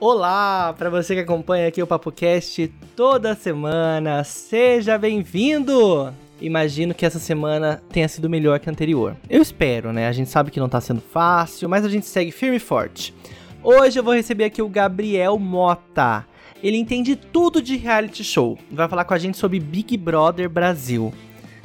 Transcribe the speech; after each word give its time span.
Olá, 0.00 0.72
para 0.78 0.88
você 0.88 1.12
que 1.12 1.22
acompanha 1.22 1.66
aqui 1.66 1.82
o 1.82 1.86
PapoCast 1.86 2.72
toda 2.94 3.34
semana, 3.34 4.22
seja 4.22 4.96
bem-vindo! 4.96 6.14
Imagino 6.40 6.94
que 6.94 7.04
essa 7.04 7.18
semana 7.18 7.82
tenha 7.90 8.06
sido 8.06 8.30
melhor 8.30 8.60
que 8.60 8.68
a 8.68 8.72
anterior. 8.72 9.16
Eu 9.28 9.42
espero, 9.42 9.92
né? 9.92 10.06
A 10.06 10.12
gente 10.12 10.30
sabe 10.30 10.52
que 10.52 10.60
não 10.60 10.68
tá 10.68 10.80
sendo 10.80 11.00
fácil, 11.00 11.68
mas 11.68 11.84
a 11.84 11.88
gente 11.88 12.06
segue 12.06 12.30
firme 12.30 12.58
e 12.58 12.60
forte. 12.60 13.12
Hoje 13.60 13.98
eu 13.98 14.04
vou 14.04 14.14
receber 14.14 14.44
aqui 14.44 14.62
o 14.62 14.68
Gabriel 14.68 15.36
Mota. 15.36 16.24
Ele 16.62 16.76
entende 16.76 17.16
tudo 17.16 17.60
de 17.60 17.76
reality 17.76 18.22
show. 18.22 18.56
Vai 18.70 18.88
falar 18.88 19.04
com 19.04 19.14
a 19.14 19.18
gente 19.18 19.36
sobre 19.36 19.58
Big 19.58 19.96
Brother 19.96 20.48
Brasil. 20.48 21.12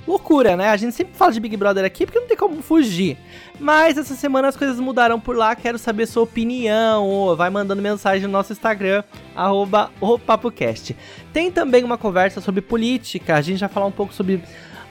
Loucura, 0.05 0.57
né? 0.57 0.69
A 0.69 0.77
gente 0.77 0.93
sempre 0.93 1.15
fala 1.15 1.31
de 1.31 1.39
Big 1.39 1.55
Brother 1.55 1.85
aqui 1.85 2.05
porque 2.05 2.19
não 2.19 2.27
tem 2.27 2.35
como 2.35 2.61
fugir. 2.61 3.17
Mas 3.59 3.97
essa 3.97 4.15
semana 4.15 4.49
as 4.49 4.57
coisas 4.57 4.79
mudaram 4.79 5.19
por 5.19 5.35
lá, 5.35 5.55
quero 5.55 5.77
saber 5.77 6.05
sua 6.05 6.23
opinião. 6.23 7.35
Vai 7.37 7.49
mandando 7.49 7.81
mensagem 7.81 8.27
no 8.27 8.33
nosso 8.33 8.51
Instagram, 8.51 9.03
arroba 9.35 9.91
o 10.01 10.19
PapoCast. 10.19 10.95
Tem 11.31 11.49
também 11.51 11.83
uma 11.83 11.97
conversa 11.97 12.41
sobre 12.41 12.61
política, 12.61 13.35
a 13.35 13.41
gente 13.41 13.59
vai 13.59 13.69
falar 13.69 13.85
um 13.85 13.91
pouco 13.91 14.13
sobre 14.13 14.43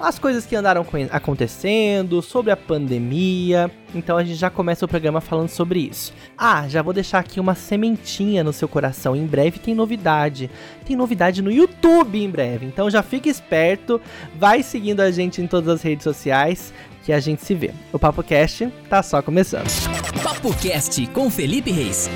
as 0.02 0.18
coisas 0.18 0.44
que 0.44 0.56
andaram 0.56 0.84
acontecendo, 1.10 2.20
sobre 2.20 2.50
a 2.50 2.56
pandemia. 2.56 3.70
Então 3.94 4.16
a 4.16 4.24
gente 4.24 4.36
já 4.36 4.50
começa 4.50 4.84
o 4.84 4.88
programa 4.88 5.20
falando 5.20 5.48
sobre 5.48 5.80
isso. 5.80 6.12
Ah, 6.36 6.68
já 6.68 6.82
vou 6.82 6.92
deixar 6.92 7.20
aqui 7.20 7.38
uma 7.38 7.54
sementinha 7.54 8.42
no 8.42 8.52
seu 8.52 8.66
coração. 8.68 9.14
Em 9.14 9.26
breve 9.26 9.58
tem 9.58 9.74
novidade. 9.74 10.50
Tem 10.84 10.96
novidade 10.96 11.40
no 11.42 11.52
YouTube 11.52 12.22
em 12.22 12.28
breve. 12.28 12.66
Então 12.66 12.90
já 12.90 13.02
fique 13.02 13.28
esperto, 13.28 14.00
vai 14.34 14.62
seguindo 14.62 15.00
a 15.00 15.10
gente 15.10 15.40
em 15.40 15.46
todas 15.46 15.68
as 15.68 15.82
redes 15.82 16.04
sociais 16.04 16.72
que 17.04 17.12
a 17.12 17.20
gente 17.20 17.44
se 17.44 17.54
vê. 17.54 17.72
O 17.92 17.98
Papo 17.98 18.22
Cast 18.22 18.68
tá 18.88 19.02
só 19.02 19.22
começando. 19.22 19.68
Papo 20.22 20.54
Cast 20.56 21.06
com 21.08 21.30
Felipe 21.30 21.70
Reis. 21.70 22.08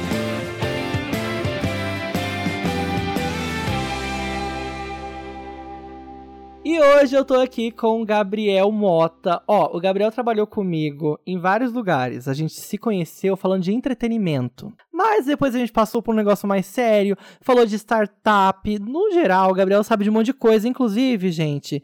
Hoje 6.86 7.16
eu 7.16 7.24
tô 7.24 7.34
aqui 7.34 7.70
com 7.70 8.00
o 8.00 8.04
Gabriel 8.04 8.70
Mota. 8.70 9.42
Ó, 9.46 9.76
o 9.76 9.80
Gabriel 9.80 10.10
trabalhou 10.12 10.46
comigo 10.46 11.18
em 11.26 11.38
vários 11.38 11.72
lugares. 11.72 12.28
A 12.28 12.34
gente 12.34 12.54
se 12.54 12.78
conheceu 12.78 13.36
falando 13.36 13.62
de 13.62 13.72
entretenimento. 13.72 14.72
Mas 14.92 15.26
depois 15.26 15.54
a 15.54 15.58
gente 15.58 15.72
passou 15.72 16.00
por 16.00 16.14
um 16.14 16.16
negócio 16.16 16.48
mais 16.48 16.64
sério, 16.66 17.16
falou 17.40 17.66
de 17.66 17.74
startup. 17.76 18.78
No 18.78 19.10
geral, 19.12 19.50
o 19.50 19.54
Gabriel 19.54 19.82
sabe 19.84 20.04
de 20.04 20.10
um 20.10 20.12
monte 20.12 20.26
de 20.26 20.32
coisa. 20.32 20.68
Inclusive, 20.68 21.30
gente, 21.30 21.82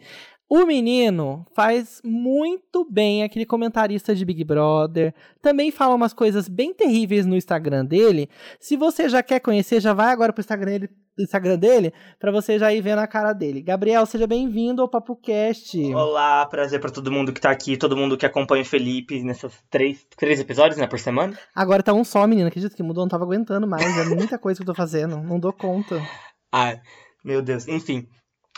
o 0.55 0.67
menino 0.67 1.47
faz 1.55 2.03
muito 2.05 2.85
bem 2.85 3.23
aquele 3.23 3.47
comentarista 3.47 4.15
de 4.15 4.23
Big 4.23 4.45
Brother. 4.45 5.15
Também 5.41 5.71
fala 5.71 5.95
umas 5.95 6.13
coisas 6.13 6.47
bem 6.47 6.75
terríveis 6.75 7.25
no 7.25 7.35
Instagram 7.35 7.87
dele. 7.87 8.29
Se 8.61 8.77
você 8.77 9.09
já 9.09 9.23
quer 9.23 9.41
conhecer, 9.41 9.81
já 9.81 9.95
vai 9.95 10.13
agora 10.13 10.31
pro 10.31 10.43
Instagram 10.43 10.73
dele, 10.73 10.91
Instagram 11.19 11.57
dele 11.59 11.95
para 12.21 12.31
você 12.31 12.59
já 12.59 12.71
ir 12.71 12.83
vendo 12.83 12.99
a 12.99 13.07
cara 13.07 13.33
dele. 13.33 13.63
Gabriel, 13.63 14.05
seja 14.05 14.27
bem-vindo 14.27 14.83
ao 14.83 14.89
Papo 14.91 15.17
Cast. 15.17 15.75
Olá, 15.95 16.45
prazer 16.45 16.81
para 16.81 16.91
todo 16.91 17.11
mundo 17.11 17.33
que 17.33 17.41
tá 17.41 17.51
aqui, 17.51 17.79
todo 17.79 17.97
mundo 17.97 18.19
que 18.19 18.27
acompanha 18.27 18.63
o 18.63 18.67
Felipe 18.67 19.23
nesses 19.23 19.55
três, 19.71 20.07
três 20.19 20.39
episódios, 20.39 20.77
né, 20.77 20.87
por 20.87 20.99
semana. 20.99 21.35
Agora 21.55 21.83
tá 21.83 21.95
um 21.95 22.05
só, 22.05 22.27
menina. 22.27 22.49
Acredito 22.49 22.77
que 22.77 22.83
mudou, 22.83 23.05
não 23.05 23.09
tava 23.09 23.25
aguentando 23.25 23.67
mais. 23.67 23.97
É 23.97 24.05
muita 24.05 24.37
coisa 24.39 24.59
que 24.59 24.65
eu 24.65 24.75
tô 24.75 24.75
fazendo, 24.75 25.17
não 25.17 25.41
dou 25.41 25.55
conta. 25.55 25.99
Ai, 26.53 26.79
meu 27.25 27.41
Deus. 27.41 27.67
Enfim, 27.67 28.07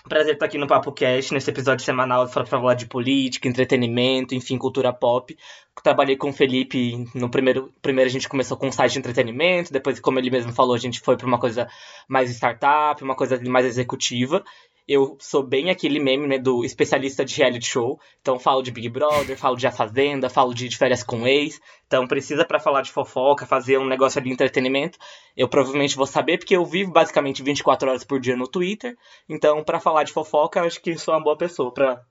Prazer 0.06 0.34
estar 0.34 0.44
aqui 0.44 0.58
no 0.58 0.66
Papo 0.66 0.92
Cast, 0.92 1.32
nesse 1.32 1.48
episódio 1.48 1.82
semanal 1.82 2.28
para 2.28 2.44
falar 2.44 2.74
de 2.74 2.84
política, 2.86 3.48
entretenimento, 3.48 4.34
enfim, 4.34 4.58
cultura 4.58 4.92
pop. 4.92 5.34
Trabalhei 5.82 6.14
com 6.14 6.28
o 6.28 6.32
Felipe 6.32 7.08
no 7.14 7.30
primeiro. 7.30 7.72
Primeiro 7.80 8.10
a 8.10 8.12
gente 8.12 8.28
começou 8.28 8.54
com 8.58 8.68
um 8.68 8.72
site 8.72 8.92
de 8.92 8.98
entretenimento, 8.98 9.72
depois, 9.72 9.98
como 9.98 10.18
ele 10.18 10.30
mesmo 10.30 10.52
falou, 10.52 10.74
a 10.74 10.78
gente 10.78 11.00
foi 11.00 11.16
para 11.16 11.26
uma 11.26 11.38
coisa 11.38 11.66
mais 12.06 12.30
startup, 12.30 13.02
uma 13.02 13.16
coisa 13.16 13.40
mais 13.48 13.64
executiva 13.64 14.44
eu 14.86 15.16
sou 15.18 15.42
bem 15.42 15.70
aquele 15.70 15.98
meme 15.98 16.26
né, 16.26 16.38
do 16.38 16.64
especialista 16.64 17.24
de 17.24 17.34
reality 17.36 17.66
show. 17.66 17.98
Então 18.20 18.38
falo 18.38 18.62
de 18.62 18.70
Big 18.70 18.88
Brother, 18.88 19.36
falo 19.36 19.56
de 19.56 19.66
A 19.66 19.72
Fazenda, 19.72 20.28
falo 20.28 20.54
de, 20.54 20.76
férias 20.76 21.02
com 21.02 21.26
ex. 21.26 21.60
Então 21.86 22.06
precisa 22.06 22.44
para 22.44 22.60
falar 22.60 22.82
de 22.82 22.92
fofoca, 22.92 23.46
fazer 23.46 23.78
um 23.78 23.86
negócio 23.86 24.20
de 24.20 24.30
entretenimento. 24.30 24.98
Eu 25.36 25.48
provavelmente 25.48 25.96
vou 25.96 26.06
saber 26.06 26.38
porque 26.38 26.56
eu 26.56 26.64
vivo 26.64 26.92
basicamente 26.92 27.42
24 27.42 27.88
horas 27.88 28.04
por 28.04 28.20
dia 28.20 28.36
no 28.36 28.46
Twitter. 28.46 28.94
Então 29.28 29.64
para 29.64 29.80
falar 29.80 30.04
de 30.04 30.12
fofoca, 30.12 30.60
eu 30.60 30.64
acho 30.64 30.80
que 30.80 30.96
sou 30.98 31.14
uma 31.14 31.22
boa 31.22 31.36
pessoa 31.36 31.72
para 31.72 32.04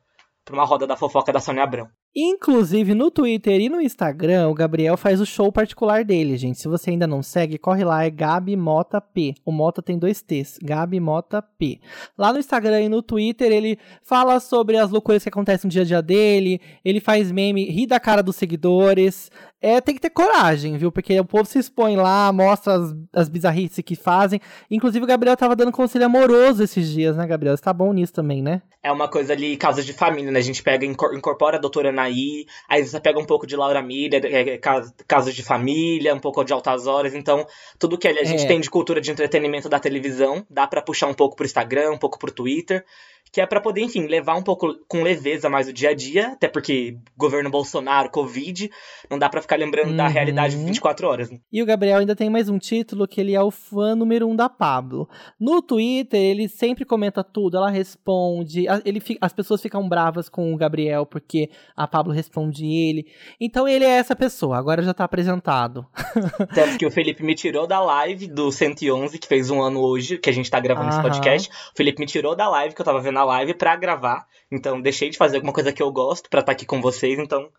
uma 0.52 0.66
roda 0.66 0.88
da 0.88 0.98
fofoca 0.98 1.32
da 1.32 1.40
Sônia 1.40 1.64
Abrão. 1.64 1.88
Inclusive 2.16 2.94
no 2.94 3.10
Twitter 3.10 3.60
e 3.60 3.70
no 3.70 3.82
Instagram, 3.82 4.48
o 4.48 4.54
Gabriel 4.54 4.96
faz 4.96 5.20
o 5.20 5.26
show 5.26 5.52
particular 5.52 6.06
dele, 6.06 6.38
gente. 6.38 6.60
Se 6.60 6.68
você 6.68 6.92
ainda 6.92 7.08
não 7.08 7.24
segue, 7.24 7.58
corre 7.58 7.84
lá, 7.84 8.06
é 8.06 8.10
Gabi 8.12 8.56
Mota 8.56 9.02
P. 9.02 9.34
O 9.44 9.52
Mota 9.52 9.82
tem 9.82 9.98
dois 9.98 10.22
T's, 10.22 10.60
Gabi 10.62 11.00
Mota 11.00 11.42
P. 11.42 11.80
Lá 12.16 12.32
no 12.32 12.38
Instagram 12.38 12.82
e 12.82 12.90
no 12.90 13.02
Twitter, 13.02 13.52
ele 13.52 13.80
fala 14.04 14.40
sobre 14.40 14.78
as 14.78 14.92
loucuras 14.92 15.24
que 15.24 15.30
acontecem 15.30 15.68
no 15.68 15.72
dia 15.72 15.82
a 15.82 15.86
dia 15.86 16.02
dele, 16.04 16.62
ele 16.86 17.00
faz 17.00 17.32
meme, 17.32 17.66
ri 17.66 17.88
da 17.88 18.00
cara 18.00 18.22
dos 18.22 18.36
seguidores. 18.36 19.32
É, 19.60 19.80
tem 19.80 19.96
que 19.96 20.02
ter 20.02 20.10
coragem, 20.10 20.78
viu? 20.78 20.92
Porque 20.92 21.18
o 21.20 21.26
povo 21.26 21.46
se 21.46 21.58
expõe 21.58 21.96
lá, 21.96 22.32
mostra 22.34 22.76
as, 22.76 22.94
as 23.14 23.30
bizarrices 23.30 23.84
que 23.84 23.96
fazem. 23.96 24.40
Inclusive, 24.70 25.04
o 25.04 25.08
Gabriel 25.08 25.38
tava 25.38 25.56
dando 25.56 25.72
conselho 25.72 26.06
amoroso 26.06 26.62
esses 26.62 26.92
dias, 26.92 27.16
né, 27.16 27.26
Gabriel? 27.26 27.56
Você 27.56 27.64
tá 27.64 27.72
bom 27.72 27.94
nisso 27.94 28.12
também, 28.12 28.42
né? 28.42 28.62
É 28.84 28.92
uma 28.92 29.08
coisa 29.08 29.32
ali, 29.32 29.56
casos 29.56 29.86
de 29.86 29.94
família, 29.94 30.30
né? 30.30 30.40
A 30.40 30.44
gente 30.44 30.62
pega, 30.62 30.86
incorpora 30.86 31.56
a 31.56 31.60
doutora 31.60 31.90
Ana 31.90 32.03
Anaí, 32.04 32.46
aí 32.68 32.86
você 32.86 33.00
pega 33.00 33.20
um 33.20 33.26
pouco 33.26 33.48
de 33.48 33.56
Laura 33.56 33.82
Miller, 33.82 34.26
é, 34.26 34.50
é 34.56 34.58
casos 34.58 35.34
de 35.34 35.44
família, 35.44 36.14
um 36.14 36.20
pouco 36.20 36.44
de 36.44 36.54
altas 36.54 36.88
horas, 36.88 37.14
então 37.14 37.46
tudo 37.80 37.98
que 37.98 38.08
a 38.08 38.24
gente 38.24 38.44
é. 38.44 38.48
tem 38.48 38.60
de 38.60 38.70
cultura 38.70 39.00
de 39.00 39.12
entretenimento 39.12 39.70
da 39.70 39.80
televisão, 39.80 40.46
dá 40.50 40.68
para 40.68 40.82
puxar 40.82 41.08
um 41.08 41.14
pouco 41.14 41.36
pro 41.36 41.46
Instagram, 41.46 41.92
um 41.92 41.98
pouco 41.98 42.20
pro 42.20 42.32
Twitter, 42.32 42.86
que 43.34 43.42
é 43.42 43.48
para 43.48 43.60
poder, 43.60 43.82
enfim, 43.82 44.06
levar 44.06 44.36
um 44.36 44.44
pouco 44.44 44.76
com 44.88 45.02
leveza 45.02 45.50
mais 45.50 45.68
o 45.68 45.74
dia 45.74 45.90
a 45.90 45.94
dia, 45.96 46.28
até 46.28 46.48
porque 46.48 47.00
governo 47.18 47.50
Bolsonaro, 47.50 48.12
Covid, 48.12 48.70
não 49.10 49.18
dá 49.18 49.28
para 49.28 49.42
ficar 49.42 49.56
lembrando 49.56 49.90
uhum. 49.90 49.98
da 49.98 50.08
realidade 50.08 50.56
24 50.56 51.08
horas. 51.08 51.32
Né? 51.32 51.40
E 51.52 51.60
o 51.64 51.66
Gabriel 51.66 51.98
ainda 51.98 52.16
tem 52.16 52.30
mais 52.30 52.48
um 52.48 52.60
título 52.60 53.08
que 53.08 53.20
ele 53.20 53.34
é 53.34 53.42
o 53.42 53.50
fã 53.50 53.96
número 53.96 54.30
um 54.30 54.36
da 54.36 54.48
Pablo. 54.48 55.10
No 55.40 55.64
Twitter, 55.64 56.20
ele 56.20 56.48
sempre 56.48 56.86
comenta 56.86 57.24
tudo, 57.24 57.58
ela 57.58 57.72
responde, 57.72 58.66
ele, 58.86 59.02
as 59.20 59.34
pessoas 59.34 59.60
ficam 59.64 59.90
bravas 59.90 60.30
com 60.30 60.54
o 60.54 60.58
Gabriel 60.58 61.04
porque 61.04 61.50
a 61.76 61.88
Pablo 61.88 62.14
responde 62.14 62.68
ele. 62.68 63.08
Então 63.42 63.68
ele 63.68 63.84
é 63.84 63.98
essa 63.98 64.16
pessoa, 64.16 64.60
agora 64.60 64.84
já 64.84 64.94
tá 64.94 65.06
apresentado. 65.06 65.88
Tanto 66.54 66.78
que 66.78 66.86
o 66.86 66.92
Felipe 66.92 67.24
me 67.24 67.34
tirou 67.34 67.66
da 67.66 67.80
live 67.80 68.28
do 68.28 68.52
111, 68.52 69.18
que 69.18 69.28
fez 69.28 69.50
um 69.50 69.60
ano 69.60 69.82
hoje, 69.82 70.20
que 70.20 70.30
a 70.30 70.34
gente 70.34 70.52
tá 70.52 70.60
gravando 70.60 70.90
uhum. 70.90 70.94
esse 70.94 71.02
podcast. 71.02 71.50
O 71.50 71.76
Felipe 71.76 72.00
me 72.00 72.06
tirou 72.06 72.36
da 72.36 72.48
live 72.48 72.76
que 72.76 72.82
eu 72.82 72.86
tava 72.86 73.02
vendo 73.02 73.18
a 73.18 73.23
live 73.24 73.54
para 73.54 73.76
gravar. 73.76 74.28
Então 74.52 74.82
deixei 74.82 75.10
de 75.10 75.18
fazer 75.18 75.38
alguma 75.38 75.54
coisa 75.54 75.74
que 75.74 75.82
eu 75.82 75.92
gosto 75.92 76.30
para 76.30 76.40
estar 76.40 76.52
tá 76.52 76.56
aqui 76.56 76.66
com 76.66 76.82
vocês, 76.82 77.18
então 77.20 77.50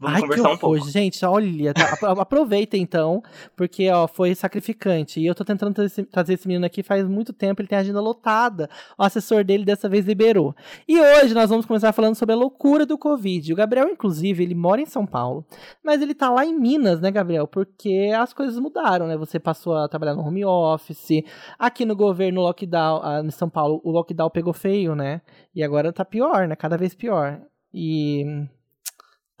Vamos 0.00 0.16
Ai, 0.16 0.22
conversar 0.22 0.52
um 0.52 0.56
pouco. 0.56 0.88
Gente, 0.88 1.22
olha, 1.26 1.74
tá, 1.74 1.98
aproveita 2.18 2.74
então, 2.74 3.22
porque 3.54 3.90
ó, 3.90 4.08
foi 4.08 4.34
sacrificante. 4.34 5.20
E 5.20 5.26
eu 5.26 5.34
tô 5.34 5.44
tentando 5.44 5.74
trazer 6.10 6.32
esse 6.32 6.48
menino 6.48 6.64
aqui 6.64 6.82
faz 6.82 7.06
muito 7.06 7.34
tempo, 7.34 7.60
ele 7.60 7.68
tem 7.68 7.76
a 7.76 7.82
agenda 7.82 8.00
lotada. 8.00 8.70
O 8.96 9.02
assessor 9.02 9.44
dele 9.44 9.62
dessa 9.62 9.90
vez 9.90 10.06
liberou. 10.06 10.56
E 10.88 10.98
hoje 10.98 11.34
nós 11.34 11.50
vamos 11.50 11.66
começar 11.66 11.92
falando 11.92 12.14
sobre 12.14 12.34
a 12.34 12.38
loucura 12.38 12.86
do 12.86 12.96
Covid. 12.96 13.52
O 13.52 13.56
Gabriel, 13.56 13.90
inclusive, 13.90 14.42
ele 14.42 14.54
mora 14.54 14.80
em 14.80 14.86
São 14.86 15.04
Paulo, 15.04 15.44
mas 15.84 16.00
ele 16.00 16.14
tá 16.14 16.30
lá 16.30 16.46
em 16.46 16.58
Minas, 16.58 16.98
né, 16.98 17.10
Gabriel? 17.10 17.46
Porque 17.46 18.10
as 18.16 18.32
coisas 18.32 18.58
mudaram, 18.58 19.06
né? 19.06 19.18
Você 19.18 19.38
passou 19.38 19.76
a 19.76 19.86
trabalhar 19.86 20.14
no 20.14 20.22
home 20.22 20.46
office. 20.46 21.22
Aqui 21.58 21.84
no 21.84 21.94
governo, 21.94 22.40
lockdown, 22.40 23.00
ah, 23.04 23.20
em 23.22 23.30
São 23.30 23.50
Paulo, 23.50 23.82
o 23.84 23.90
lockdown 23.90 24.30
pegou 24.30 24.54
feio, 24.54 24.94
né? 24.94 25.20
E 25.54 25.62
agora 25.62 25.92
tá 25.92 26.06
pior, 26.06 26.48
né? 26.48 26.56
Cada 26.56 26.78
vez 26.78 26.94
pior. 26.94 27.38
E 27.74 28.24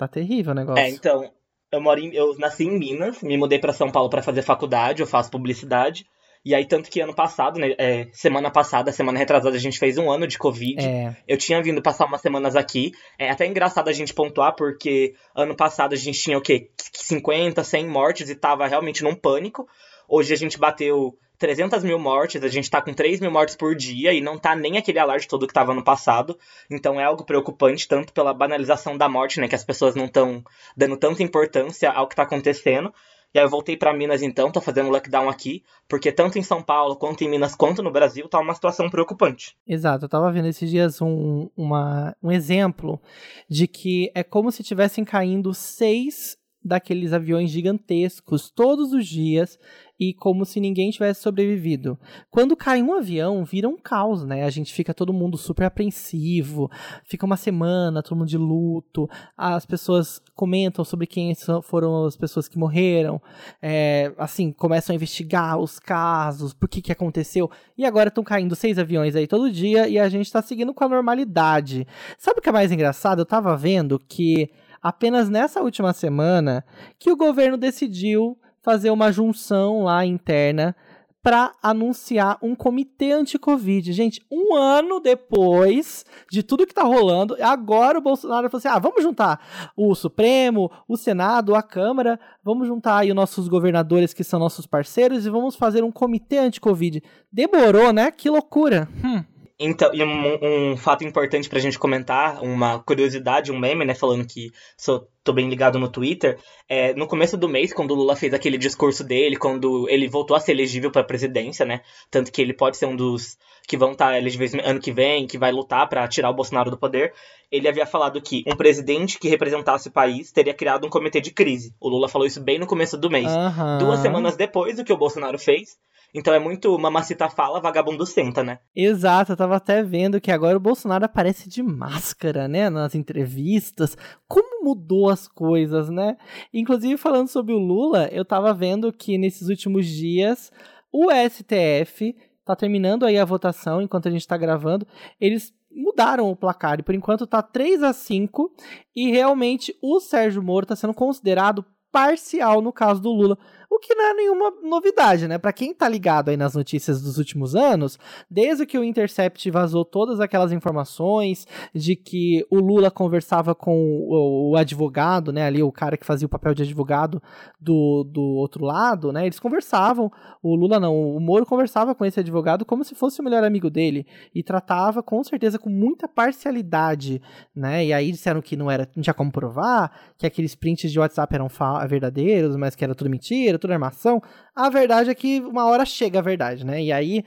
Tá 0.00 0.08
terrível 0.08 0.52
o 0.52 0.54
negócio. 0.54 0.82
É, 0.82 0.88
então, 0.88 1.30
eu 1.70 1.78
moro 1.78 2.00
em, 2.00 2.10
eu 2.14 2.34
nasci 2.38 2.64
em 2.64 2.78
Minas, 2.78 3.20
me 3.20 3.36
mudei 3.36 3.58
para 3.58 3.70
São 3.70 3.90
Paulo 3.90 4.08
para 4.08 4.22
fazer 4.22 4.40
faculdade, 4.40 5.02
eu 5.02 5.06
faço 5.06 5.30
publicidade. 5.30 6.06
E 6.42 6.54
aí, 6.54 6.64
tanto 6.64 6.90
que 6.90 7.02
ano 7.02 7.14
passado, 7.14 7.60
né, 7.60 7.74
é, 7.76 8.06
semana 8.14 8.50
passada, 8.50 8.90
semana 8.92 9.18
retrasada, 9.18 9.54
a 9.54 9.60
gente 9.60 9.78
fez 9.78 9.98
um 9.98 10.10
ano 10.10 10.26
de 10.26 10.38
Covid. 10.38 10.82
É. 10.82 11.14
Eu 11.28 11.36
tinha 11.36 11.62
vindo 11.62 11.82
passar 11.82 12.06
umas 12.06 12.22
semanas 12.22 12.56
aqui. 12.56 12.92
É 13.18 13.28
até 13.28 13.44
engraçado 13.46 13.88
a 13.88 13.92
gente 13.92 14.14
pontuar, 14.14 14.56
porque 14.56 15.12
ano 15.36 15.54
passado 15.54 15.92
a 15.92 15.96
gente 15.96 16.18
tinha 16.18 16.38
o 16.38 16.40
quê? 16.40 16.70
50, 16.94 17.62
100 17.62 17.86
mortes 17.86 18.30
e 18.30 18.34
tava 18.34 18.66
realmente 18.66 19.04
num 19.04 19.14
pânico. 19.14 19.68
Hoje 20.12 20.34
a 20.34 20.36
gente 20.36 20.58
bateu 20.58 21.16
300 21.38 21.84
mil 21.84 21.96
mortes, 21.96 22.42
a 22.42 22.48
gente 22.48 22.68
tá 22.68 22.82
com 22.82 22.92
3 22.92 23.20
mil 23.20 23.30
mortes 23.30 23.54
por 23.54 23.76
dia 23.76 24.12
e 24.12 24.20
não 24.20 24.36
tá 24.36 24.56
nem 24.56 24.76
aquele 24.76 24.98
alarde 24.98 25.28
todo 25.28 25.46
que 25.46 25.54
tava 25.54 25.72
no 25.72 25.84
passado. 25.84 26.36
Então 26.68 27.00
é 27.00 27.04
algo 27.04 27.24
preocupante, 27.24 27.86
tanto 27.86 28.12
pela 28.12 28.34
banalização 28.34 28.98
da 28.98 29.08
morte, 29.08 29.38
né? 29.38 29.46
Que 29.46 29.54
as 29.54 29.62
pessoas 29.62 29.94
não 29.94 30.06
estão 30.06 30.42
dando 30.76 30.96
tanta 30.96 31.22
importância 31.22 31.92
ao 31.92 32.08
que 32.08 32.16
tá 32.16 32.24
acontecendo. 32.24 32.92
E 33.32 33.38
aí 33.38 33.44
eu 33.44 33.48
voltei 33.48 33.76
para 33.76 33.94
Minas 33.94 34.20
então, 34.20 34.50
tô 34.50 34.60
fazendo 34.60 34.90
lockdown 34.90 35.28
aqui, 35.28 35.62
porque 35.88 36.10
tanto 36.10 36.36
em 36.36 36.42
São 36.42 36.60
Paulo, 36.60 36.96
quanto 36.96 37.22
em 37.22 37.28
Minas, 37.28 37.54
quanto 37.54 37.80
no 37.80 37.92
Brasil, 37.92 38.28
tá 38.28 38.40
uma 38.40 38.54
situação 38.54 38.90
preocupante. 38.90 39.56
Exato, 39.64 40.06
eu 40.06 40.08
tava 40.08 40.32
vendo 40.32 40.48
esses 40.48 40.68
dias 40.68 41.00
um, 41.00 41.48
uma, 41.56 42.16
um 42.20 42.32
exemplo 42.32 43.00
de 43.48 43.68
que 43.68 44.10
é 44.16 44.24
como 44.24 44.50
se 44.50 44.64
tivessem 44.64 45.04
caindo 45.04 45.54
seis 45.54 46.36
daqueles 46.64 47.12
aviões 47.12 47.50
gigantescos 47.50 48.50
todos 48.50 48.92
os 48.92 49.06
dias 49.06 49.58
e 50.00 50.14
como 50.14 50.46
se 50.46 50.58
ninguém 50.60 50.90
tivesse 50.90 51.20
sobrevivido. 51.20 51.98
Quando 52.30 52.56
cai 52.56 52.82
um 52.82 52.94
avião, 52.94 53.44
vira 53.44 53.68
um 53.68 53.76
caos, 53.76 54.24
né? 54.24 54.44
A 54.44 54.50
gente 54.50 54.72
fica 54.72 54.94
todo 54.94 55.12
mundo 55.12 55.36
super 55.36 55.64
apreensivo, 55.64 56.70
fica 57.04 57.26
uma 57.26 57.36
semana, 57.36 58.02
todo 58.02 58.16
mundo 58.16 58.28
de 58.28 58.38
luto, 58.38 59.06
as 59.36 59.66
pessoas 59.66 60.22
comentam 60.34 60.86
sobre 60.86 61.06
quem 61.06 61.34
foram 61.62 62.06
as 62.06 62.16
pessoas 62.16 62.48
que 62.48 62.58
morreram, 62.58 63.20
é, 63.60 64.10
assim, 64.16 64.50
começam 64.52 64.94
a 64.94 64.96
investigar 64.96 65.58
os 65.58 65.78
casos, 65.78 66.54
por 66.54 66.66
que 66.66 66.80
que 66.80 66.92
aconteceu, 66.92 67.50
e 67.76 67.84
agora 67.84 68.08
estão 68.08 68.24
caindo 68.24 68.56
seis 68.56 68.78
aviões 68.78 69.14
aí 69.14 69.26
todo 69.26 69.52
dia 69.52 69.86
e 69.86 69.98
a 69.98 70.08
gente 70.08 70.26
está 70.26 70.40
seguindo 70.40 70.72
com 70.72 70.84
a 70.84 70.88
normalidade. 70.88 71.86
Sabe 72.16 72.38
o 72.38 72.42
que 72.42 72.48
é 72.48 72.52
mais 72.52 72.72
engraçado? 72.72 73.18
Eu 73.18 73.26
tava 73.26 73.54
vendo 73.54 73.98
que 73.98 74.50
apenas 74.82 75.28
nessa 75.28 75.62
última 75.62 75.92
semana 75.92 76.64
que 76.98 77.10
o 77.10 77.16
governo 77.16 77.56
decidiu 77.56 78.38
fazer 78.62 78.90
uma 78.90 79.10
junção 79.10 79.84
lá 79.84 80.04
interna 80.04 80.74
para 81.22 81.52
anunciar 81.62 82.38
um 82.42 82.54
comitê 82.54 83.12
anti-Covid. 83.12 83.92
Gente, 83.92 84.24
um 84.30 84.54
ano 84.56 85.00
depois 85.00 86.04
de 86.30 86.42
tudo 86.42 86.66
que 86.66 86.74
tá 86.74 86.82
rolando, 86.82 87.36
agora 87.40 87.98
o 87.98 88.02
Bolsonaro 88.02 88.48
falou 88.48 88.58
assim: 88.58 88.68
ah, 88.68 88.78
vamos 88.78 89.02
juntar 89.02 89.72
o 89.76 89.94
Supremo, 89.94 90.70
o 90.88 90.96
Senado, 90.96 91.54
a 91.54 91.62
Câmara, 91.62 92.18
vamos 92.42 92.66
juntar 92.66 92.98
aí 92.98 93.10
os 93.10 93.16
nossos 93.16 93.48
governadores 93.48 94.14
que 94.14 94.24
são 94.24 94.40
nossos 94.40 94.66
parceiros 94.66 95.26
e 95.26 95.30
vamos 95.30 95.56
fazer 95.56 95.84
um 95.84 95.92
comitê 95.92 96.38
anti-Covid. 96.38 97.02
Demorou, 97.30 97.92
né? 97.92 98.10
Que 98.10 98.30
loucura. 98.30 98.88
Hum. 99.04 99.22
Então, 99.62 99.90
e 99.92 100.02
um, 100.02 100.70
um 100.72 100.76
fato 100.78 101.04
importante 101.04 101.46
pra 101.46 101.58
gente 101.58 101.78
comentar, 101.78 102.42
uma 102.42 102.78
curiosidade, 102.78 103.52
um 103.52 103.58
meme, 103.58 103.84
né, 103.84 103.94
falando 103.94 104.26
que 104.26 104.50
sou, 104.74 105.06
tô 105.22 105.34
bem 105.34 105.50
ligado 105.50 105.78
no 105.78 105.86
Twitter, 105.86 106.38
é, 106.66 106.94
no 106.94 107.06
começo 107.06 107.36
do 107.36 107.46
mês, 107.46 107.70
quando 107.70 107.90
o 107.90 107.94
Lula 107.94 108.16
fez 108.16 108.32
aquele 108.32 108.56
discurso 108.56 109.04
dele, 109.04 109.36
quando 109.36 109.86
ele 109.90 110.08
voltou 110.08 110.34
a 110.34 110.40
ser 110.40 110.52
elegível 110.52 110.90
pra 110.90 111.04
presidência, 111.04 111.66
né, 111.66 111.82
tanto 112.10 112.32
que 112.32 112.40
ele 112.40 112.54
pode 112.54 112.78
ser 112.78 112.86
um 112.86 112.96
dos 112.96 113.36
que 113.68 113.76
vão 113.76 113.92
estar 113.92 114.06
tá 114.06 114.18
elegíveis 114.18 114.54
ano 114.54 114.80
que 114.80 114.90
vem, 114.90 115.26
que 115.26 115.36
vai 115.36 115.52
lutar 115.52 115.86
para 115.90 116.08
tirar 116.08 116.30
o 116.30 116.34
Bolsonaro 116.34 116.70
do 116.70 116.78
poder, 116.78 117.12
ele 117.52 117.68
havia 117.68 117.84
falado 117.84 118.20
que 118.20 118.42
um 118.46 118.56
presidente 118.56 119.18
que 119.18 119.28
representasse 119.28 119.88
o 119.88 119.92
país 119.92 120.32
teria 120.32 120.54
criado 120.54 120.86
um 120.86 120.90
comitê 120.90 121.20
de 121.20 121.30
crise. 121.30 121.74
O 121.78 121.88
Lula 121.88 122.08
falou 122.08 122.26
isso 122.26 122.40
bem 122.40 122.58
no 122.58 122.66
começo 122.66 122.96
do 122.96 123.10
mês. 123.10 123.30
Uhum. 123.30 123.78
Duas 123.78 124.00
semanas 124.00 124.36
depois 124.36 124.76
do 124.76 124.84
que 124.84 124.92
o 124.92 124.96
Bolsonaro 124.96 125.38
fez, 125.38 125.76
então 126.14 126.34
é 126.34 126.38
muito 126.38 126.76
mamacita 126.78 127.28
fala, 127.28 127.60
vagabundo 127.60 128.04
senta, 128.06 128.42
né? 128.42 128.58
Exato, 128.74 129.32
eu 129.32 129.36
tava 129.36 129.56
até 129.56 129.82
vendo 129.82 130.20
que 130.20 130.30
agora 130.30 130.56
o 130.56 130.60
Bolsonaro 130.60 131.04
aparece 131.04 131.48
de 131.48 131.62
máscara, 131.62 132.48
né? 132.48 132.68
Nas 132.68 132.94
entrevistas. 132.94 133.96
Como 134.28 134.64
mudou 134.64 135.08
as 135.08 135.26
coisas, 135.28 135.88
né? 135.88 136.16
Inclusive, 136.52 136.96
falando 136.96 137.28
sobre 137.28 137.52
o 137.52 137.58
Lula, 137.58 138.08
eu 138.12 138.24
tava 138.24 138.52
vendo 138.52 138.92
que 138.92 139.18
nesses 139.18 139.48
últimos 139.48 139.86
dias 139.86 140.50
o 140.92 141.08
STF 141.10 142.16
tá 142.44 142.56
terminando 142.56 143.04
aí 143.04 143.18
a 143.18 143.24
votação 143.24 143.80
enquanto 143.80 144.08
a 144.08 144.10
gente 144.10 144.26
tá 144.26 144.36
gravando. 144.36 144.86
Eles 145.20 145.54
mudaram 145.70 146.30
o 146.30 146.36
placar 146.36 146.80
e 146.80 146.82
por 146.82 146.94
enquanto 146.94 147.26
tá 147.26 147.42
3 147.42 147.82
a 147.82 147.92
5 147.92 148.52
e 148.94 149.10
realmente 149.10 149.76
o 149.80 150.00
Sérgio 150.00 150.42
Moro 150.42 150.66
tá 150.66 150.74
sendo 150.74 150.92
considerado 150.92 151.64
parcial 151.92 152.60
no 152.60 152.72
caso 152.72 153.00
do 153.00 153.10
Lula. 153.10 153.38
O 153.72 153.78
que 153.78 153.94
não 153.94 154.04
é 154.04 154.14
nenhuma 154.14 154.52
novidade, 154.64 155.28
né? 155.28 155.38
Para 155.38 155.52
quem 155.52 155.72
tá 155.72 155.88
ligado 155.88 156.28
aí 156.28 156.36
nas 156.36 156.56
notícias 156.56 157.00
dos 157.00 157.18
últimos 157.18 157.54
anos, 157.54 158.00
desde 158.28 158.66
que 158.66 158.76
o 158.76 158.82
Intercept 158.82 159.48
vazou 159.48 159.84
todas 159.84 160.18
aquelas 160.18 160.50
informações 160.50 161.46
de 161.72 161.94
que 161.94 162.44
o 162.50 162.58
Lula 162.58 162.90
conversava 162.90 163.54
com 163.54 164.08
o, 164.08 164.56
advogado, 164.56 165.32
né? 165.32 165.44
Ali 165.44 165.62
o 165.62 165.70
cara 165.70 165.96
que 165.96 166.04
fazia 166.04 166.26
o 166.26 166.28
papel 166.28 166.52
de 166.52 166.64
advogado 166.64 167.22
do, 167.60 168.02
do 168.02 168.20
outro 168.20 168.64
lado, 168.64 169.12
né? 169.12 169.24
Eles 169.26 169.38
conversavam. 169.38 170.10
O 170.42 170.56
Lula 170.56 170.80
não, 170.80 170.92
o 170.92 171.20
Moro 171.20 171.46
conversava 171.46 171.94
com 171.94 172.04
esse 172.04 172.18
advogado 172.18 172.64
como 172.64 172.82
se 172.82 172.96
fosse 172.96 173.20
o 173.20 173.24
melhor 173.24 173.44
amigo 173.44 173.70
dele 173.70 174.04
e 174.34 174.42
tratava 174.42 175.00
com 175.00 175.22
certeza 175.22 175.60
com 175.60 175.70
muita 175.70 176.08
parcialidade, 176.08 177.22
né? 177.54 177.86
E 177.86 177.92
aí 177.92 178.10
disseram 178.10 178.42
que 178.42 178.56
não 178.56 178.68
era, 178.68 178.90
não 178.96 179.02
tinha 179.02 179.14
como 179.14 179.30
provar, 179.30 179.96
que 180.18 180.26
aqueles 180.26 180.56
prints 180.56 180.90
de 180.90 180.98
WhatsApp 180.98 181.32
eram 181.32 181.46
verdadeiros, 181.88 182.56
mas 182.56 182.74
que 182.74 182.82
era 182.82 182.96
tudo 182.96 183.08
mentira, 183.08 183.59
toda 183.60 183.74
armação, 183.74 184.22
a 184.54 184.68
verdade 184.68 185.10
é 185.10 185.14
que 185.14 185.40
uma 185.40 185.66
hora 185.66 185.84
chega 185.84 186.18
a 186.18 186.22
verdade, 186.22 186.64
né? 186.64 186.82
E 186.82 186.92
aí, 186.92 187.24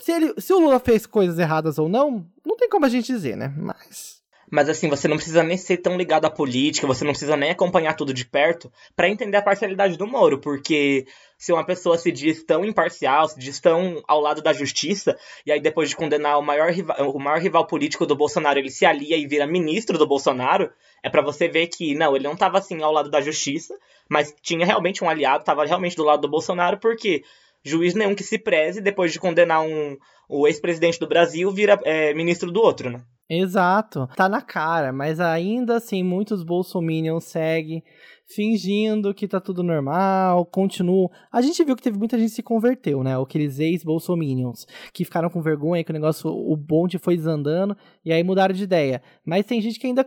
se, 0.00 0.12
ele, 0.12 0.34
se 0.38 0.52
o 0.52 0.58
Lula 0.58 0.78
fez 0.78 1.06
coisas 1.06 1.38
erradas 1.38 1.78
ou 1.78 1.88
não, 1.88 2.26
não 2.44 2.56
tem 2.56 2.68
como 2.68 2.86
a 2.86 2.88
gente 2.88 3.06
dizer, 3.06 3.36
né? 3.36 3.52
Mas. 3.56 4.19
Mas 4.50 4.68
assim, 4.68 4.88
você 4.88 5.06
não 5.06 5.16
precisa 5.16 5.42
nem 5.42 5.56
ser 5.56 5.76
tão 5.76 5.96
ligado 5.96 6.24
à 6.24 6.30
política, 6.30 6.86
você 6.86 7.04
não 7.04 7.12
precisa 7.12 7.36
nem 7.36 7.50
acompanhar 7.50 7.94
tudo 7.94 8.12
de 8.12 8.24
perto 8.24 8.70
para 8.96 9.08
entender 9.08 9.36
a 9.36 9.42
parcialidade 9.42 9.96
do 9.96 10.06
Moro, 10.06 10.40
porque 10.40 11.06
se 11.38 11.52
uma 11.52 11.64
pessoa 11.64 11.96
se 11.96 12.10
diz 12.10 12.42
tão 12.42 12.64
imparcial, 12.64 13.28
se 13.28 13.38
diz 13.38 13.60
tão 13.60 14.02
ao 14.08 14.20
lado 14.20 14.42
da 14.42 14.52
justiça, 14.52 15.16
e 15.46 15.52
aí 15.52 15.60
depois 15.60 15.88
de 15.88 15.96
condenar 15.96 16.38
o 16.38 16.42
maior 16.42 16.72
rival, 16.72 16.96
o 17.12 17.20
maior 17.20 17.40
rival 17.40 17.66
político 17.66 18.04
do 18.04 18.16
Bolsonaro, 18.16 18.58
ele 18.58 18.70
se 18.70 18.84
alia 18.84 19.16
e 19.16 19.26
vira 19.26 19.46
ministro 19.46 19.96
do 19.96 20.06
Bolsonaro, 20.06 20.70
é 21.02 21.08
para 21.08 21.22
você 21.22 21.48
ver 21.48 21.68
que, 21.68 21.94
não, 21.94 22.16
ele 22.16 22.24
não 22.24 22.36
tava 22.36 22.58
assim 22.58 22.82
ao 22.82 22.92
lado 22.92 23.08
da 23.08 23.20
justiça, 23.20 23.78
mas 24.08 24.34
tinha 24.42 24.66
realmente 24.66 25.04
um 25.04 25.08
aliado, 25.08 25.40
estava 25.40 25.64
realmente 25.64 25.96
do 25.96 26.04
lado 26.04 26.22
do 26.22 26.28
Bolsonaro, 26.28 26.78
porque 26.78 27.22
juiz 27.64 27.94
nenhum 27.94 28.14
que 28.16 28.24
se 28.24 28.38
preze, 28.38 28.80
depois 28.80 29.12
de 29.12 29.20
condenar 29.20 29.62
um, 29.62 29.96
o 30.28 30.48
ex-presidente 30.48 30.98
do 30.98 31.06
Brasil, 31.06 31.50
vira 31.52 31.78
é, 31.84 32.12
ministro 32.12 32.50
do 32.50 32.60
outro, 32.60 32.90
né? 32.90 33.00
Exato, 33.32 34.08
tá 34.16 34.28
na 34.28 34.42
cara, 34.42 34.92
mas 34.92 35.20
ainda 35.20 35.76
assim 35.76 36.02
muitos 36.02 36.42
bolsominions 36.42 37.22
seguem 37.22 37.80
fingindo 38.26 39.14
que 39.14 39.28
tá 39.28 39.40
tudo 39.40 39.62
normal, 39.62 40.44
continuam. 40.46 41.08
A 41.30 41.40
gente 41.40 41.62
viu 41.62 41.76
que 41.76 41.82
teve 41.82 41.96
muita 41.96 42.18
gente 42.18 42.30
que 42.30 42.34
se 42.34 42.42
converteu, 42.42 43.04
né? 43.04 43.16
Aqueles 43.16 43.60
ex-bolsominions 43.60 44.66
que 44.92 45.04
ficaram 45.04 45.30
com 45.30 45.40
vergonha 45.40 45.84
que 45.84 45.90
o 45.90 45.94
negócio, 45.94 46.28
o 46.28 46.56
bonde 46.56 46.98
foi 46.98 47.16
desandando 47.16 47.76
e 48.04 48.12
aí 48.12 48.24
mudaram 48.24 48.52
de 48.52 48.64
ideia. 48.64 49.00
Mas 49.24 49.46
tem 49.46 49.60
gente 49.60 49.78
que 49.78 49.86
ainda 49.86 50.04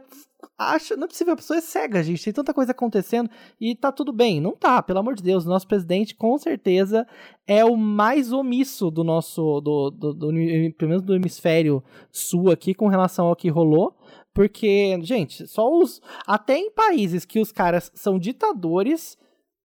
acha, 0.72 0.96
não 0.96 1.06
é 1.06 1.08
possível, 1.08 1.34
a 1.34 1.38
pessoa 1.38 1.58
é 1.58 1.62
cega, 1.62 2.04
gente, 2.04 2.24
tem 2.24 2.34
tanta 2.34 2.54
coisa 2.54 2.72
acontecendo 2.72 3.30
e 3.60 3.76
tá 3.76 3.92
tudo 3.92 4.12
bem. 4.12 4.40
Não 4.42 4.56
tá, 4.56 4.82
pelo 4.82 5.00
amor 5.00 5.16
de 5.16 5.24
Deus, 5.24 5.46
nosso 5.46 5.68
presidente 5.68 6.16
com 6.16 6.38
certeza 6.38 7.08
é 7.46 7.64
o 7.64 7.76
mais 7.76 8.32
omisso 8.32 8.90
do 8.90 9.04
nosso, 9.04 9.62
do, 9.62 9.90
do, 9.90 10.14
do, 10.14 10.32
do 10.32 10.74
pelo 10.78 10.90
menos 10.90 11.04
do 11.04 11.16
hemisfério 11.16 11.84
sul 12.12 12.50
aqui 12.52 12.74
com 12.74 12.88
relação 12.88 13.28
ao 13.28 13.36
que 13.36 13.50
rolou, 13.50 13.96
porque, 14.34 15.00
gente, 15.04 15.48
só 15.48 15.70
os, 15.70 16.02
até 16.26 16.58
em 16.58 16.72
países 16.72 17.24
que 17.24 17.40
os 17.40 17.52
caras 17.52 17.92
são 17.94 18.18
ditadores, 18.18 19.18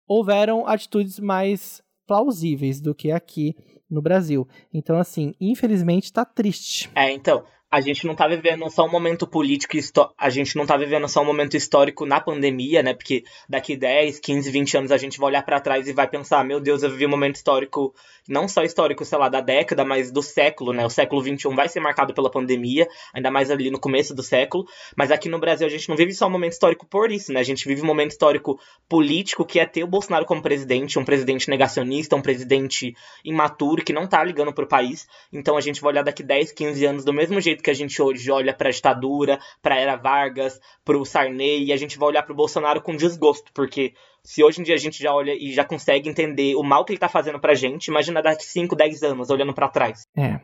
houveram 0.07 0.67
atitudes 0.67 1.19
mais 1.19 1.81
plausíveis 2.05 2.79
do 2.79 2.93
que 2.93 3.11
aqui 3.11 3.55
no 3.89 4.01
Brasil. 4.01 4.47
Então, 4.73 4.97
assim, 4.97 5.33
infelizmente 5.39 6.13
tá 6.13 6.23
triste. 6.23 6.89
É, 6.95 7.11
então, 7.11 7.43
a 7.71 7.81
gente 7.81 8.07
não 8.07 8.15
tá 8.15 8.27
vivendo 8.27 8.67
só 8.69 8.85
um 8.85 8.89
momento 8.89 9.27
político, 9.27 9.77
a 10.17 10.29
gente 10.29 10.55
não 10.55 10.65
tá 10.65 10.75
vivendo 10.75 11.07
só 11.07 11.21
um 11.21 11.25
momento 11.25 11.55
histórico 11.55 12.03
na 12.03 12.19
pandemia, 12.19 12.81
né? 12.81 12.95
Porque 12.95 13.23
daqui 13.47 13.77
10, 13.77 14.19
15, 14.19 14.49
20 14.49 14.77
anos 14.77 14.91
a 14.91 14.97
gente 14.97 15.19
vai 15.19 15.29
olhar 15.29 15.43
para 15.43 15.59
trás 15.59 15.87
e 15.87 15.93
vai 15.93 16.07
pensar, 16.07 16.43
meu 16.43 16.59
Deus, 16.59 16.81
eu 16.81 16.89
vivi 16.89 17.05
um 17.05 17.09
momento 17.09 17.35
histórico, 17.35 17.93
não 18.27 18.47
só 18.47 18.63
histórico, 18.63 19.05
sei 19.05 19.19
lá, 19.19 19.29
da 19.29 19.39
década, 19.39 19.85
mas 19.85 20.11
do 20.11 20.23
século, 20.23 20.73
né? 20.73 20.83
O 20.83 20.89
século 20.89 21.21
21 21.21 21.55
vai 21.55 21.69
ser 21.69 21.79
marcado 21.79 22.11
pela 22.11 22.31
pandemia, 22.31 22.87
ainda 23.13 23.29
mais 23.29 23.51
ali 23.51 23.69
no 23.69 23.79
começo 23.79 24.15
do 24.15 24.23
século, 24.23 24.65
mas 24.95 25.11
aqui 25.11 25.29
no 25.29 25.37
Brasil 25.39 25.67
a 25.67 25.69
gente 25.69 25.87
não 25.89 25.95
vive 25.95 26.11
só 26.13 26.25
um 26.25 26.31
momento 26.31 26.53
histórico 26.53 26.87
por 26.87 27.11
isso, 27.11 27.31
né? 27.31 27.39
A 27.39 27.43
gente 27.43 27.67
vive 27.67 27.83
um 27.83 27.85
momento 27.85 28.11
histórico 28.11 28.59
político 28.87 29.45
que 29.45 29.59
é 29.59 29.65
ter 29.65 29.83
o 29.83 29.87
Bolsonaro 29.87 30.25
como 30.25 30.41
presidente, 30.41 30.97
um 30.97 31.05
presidente 31.05 31.47
negacionista, 31.47 32.15
um 32.15 32.21
presidente 32.21 32.95
imaturo 33.23 33.83
que 33.83 33.93
não 33.93 34.07
tá 34.07 34.23
ligando 34.23 34.51
pro 34.51 34.67
país. 34.67 35.07
Então 35.31 35.55
a 35.55 35.61
gente 35.61 35.81
vai 35.81 35.91
olhar 35.91 36.03
daqui 36.03 36.23
10, 36.23 36.51
15 36.51 36.85
anos 36.85 37.05
do 37.05 37.13
mesmo 37.13 37.39
jeito 37.39 37.58
jeito 37.59 37.63
que 37.63 37.69
a 37.69 37.73
gente 37.73 38.01
hoje 38.01 38.31
olha 38.31 38.53
para 38.53 38.69
a 38.69 38.71
ditadura, 38.71 39.39
para 39.61 39.75
a 39.75 39.79
era 39.79 39.95
Vargas, 39.95 40.59
para 40.83 40.97
o 40.97 41.05
Sarney, 41.05 41.65
e 41.65 41.73
a 41.73 41.77
gente 41.77 41.97
vai 41.97 42.09
olhar 42.09 42.23
para 42.23 42.33
o 42.33 42.35
Bolsonaro 42.35 42.81
com 42.81 42.95
desgosto, 42.95 43.51
porque 43.53 43.93
se 44.23 44.43
hoje 44.43 44.61
em 44.61 44.63
dia 44.63 44.75
a 44.75 44.79
gente 44.79 45.01
já 45.01 45.13
olha 45.13 45.33
e 45.33 45.51
já 45.53 45.63
consegue 45.63 46.09
entender 46.09 46.55
o 46.55 46.63
mal 46.63 46.83
que 46.83 46.91
ele 46.91 46.99
tá 46.99 47.09
fazendo 47.09 47.39
pra 47.39 47.53
gente, 47.53 47.87
imagina 47.87 48.21
daqui 48.21 48.43
5, 48.43 48.75
10 48.75 49.03
anos, 49.03 49.29
olhando 49.29 49.53
para 49.53 49.69
trás. 49.69 50.03
É, 50.15 50.39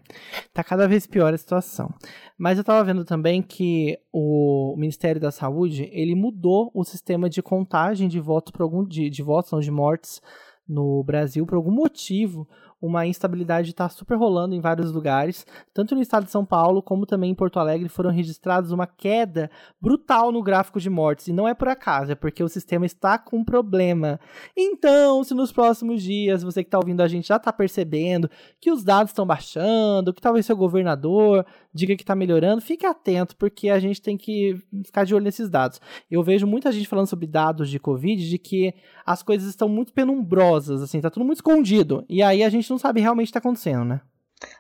tá 0.53 0.63
cada 0.63 0.88
vez 0.88 1.07
pior 1.07 1.34
a 1.34 1.38
situação. 1.38 1.89
Mas 2.38 2.57
eu 2.57 2.63
tava 2.63 2.84
vendo 2.84 3.05
também 3.05 3.41
que 3.41 3.98
o 4.12 4.75
Ministério 4.77 5.22
da 5.22 5.31
Saúde, 5.31 5.89
ele 5.91 6.15
mudou 6.15 6.72
o 6.74 6.84
sistema 6.84 7.29
de 7.29 7.41
contagem 7.41 8.07
de 8.07 8.19
votos, 8.19 8.53
de, 8.88 9.10
de 9.10 9.24
votos, 9.24 9.51
não 9.51 9.60
de 9.60 9.72
mortes, 9.72 10.22
no 10.67 11.03
Brasil, 11.03 11.45
por 11.45 11.55
algum 11.55 11.72
motivo 11.72 12.48
uma 12.85 13.05
instabilidade 13.07 13.71
está 13.71 13.89
super 13.89 14.15
rolando 14.15 14.53
em 14.53 14.59
vários 14.59 14.91
lugares, 14.91 15.45
tanto 15.73 15.95
no 15.95 16.01
estado 16.01 16.25
de 16.25 16.31
São 16.31 16.45
Paulo 16.45 16.81
como 16.81 17.05
também 17.05 17.31
em 17.31 17.35
Porto 17.35 17.59
Alegre 17.59 17.89
foram 17.89 18.11
registrados 18.11 18.71
uma 18.71 18.85
queda 18.85 19.49
brutal 19.81 20.31
no 20.31 20.43
gráfico 20.43 20.79
de 20.79 20.89
mortes. 20.89 21.27
E 21.27 21.33
não 21.33 21.47
é 21.47 21.53
por 21.53 21.67
acaso, 21.67 22.11
é 22.11 22.15
porque 22.15 22.43
o 22.43 22.49
sistema 22.49 22.85
está 22.85 23.17
com 23.17 23.43
problema. 23.43 24.19
Então, 24.55 25.23
se 25.23 25.33
nos 25.33 25.51
próximos 25.51 26.03
dias 26.03 26.43
você 26.43 26.63
que 26.63 26.67
está 26.67 26.77
ouvindo 26.77 27.01
a 27.01 27.07
gente 27.07 27.27
já 27.27 27.37
está 27.37 27.51
percebendo 27.51 28.29
que 28.59 28.71
os 28.71 28.83
dados 28.83 29.11
estão 29.11 29.25
baixando, 29.25 30.13
que 30.13 30.21
talvez 30.21 30.45
seu 30.45 30.55
governador 30.55 31.45
diga 31.75 31.96
que 31.96 32.03
está 32.03 32.15
melhorando, 32.15 32.62
fique 32.62 32.86
atento, 32.86 33.36
porque 33.36 33.70
a 33.70 33.77
gente 33.77 34.01
tem 34.01 34.17
que 34.17 34.55
ficar 34.86 35.03
de 35.03 35.13
olho 35.13 35.25
nesses 35.25 35.50
dados. 35.50 35.82
Eu 36.10 36.24
vejo 36.24 36.48
muita 36.48 36.72
gente 36.72 36.88
falando 36.88 37.08
sobre 37.08 37.27
dados 37.27 37.70
de 37.70 37.77
Covid, 37.77 38.27
de 38.27 38.38
que 38.38 38.74
as 39.05 39.22
coisas 39.22 39.50
estão 39.50 39.67
muito 39.67 39.91
penumbrosas, 39.91 40.82
assim, 40.82 41.01
tá 41.01 41.10
tudo 41.10 41.25
muito 41.25 41.39
escondido. 41.39 42.05
E 42.08 42.24
aí 42.24 42.44
a 42.44 42.50
gente 42.50 42.70
não 42.70 42.77
sabe 42.77 43.01
realmente 43.01 43.27
o 43.27 43.29
que 43.29 43.34
tá 43.34 43.39
acontecendo, 43.39 43.84
né? 43.84 44.01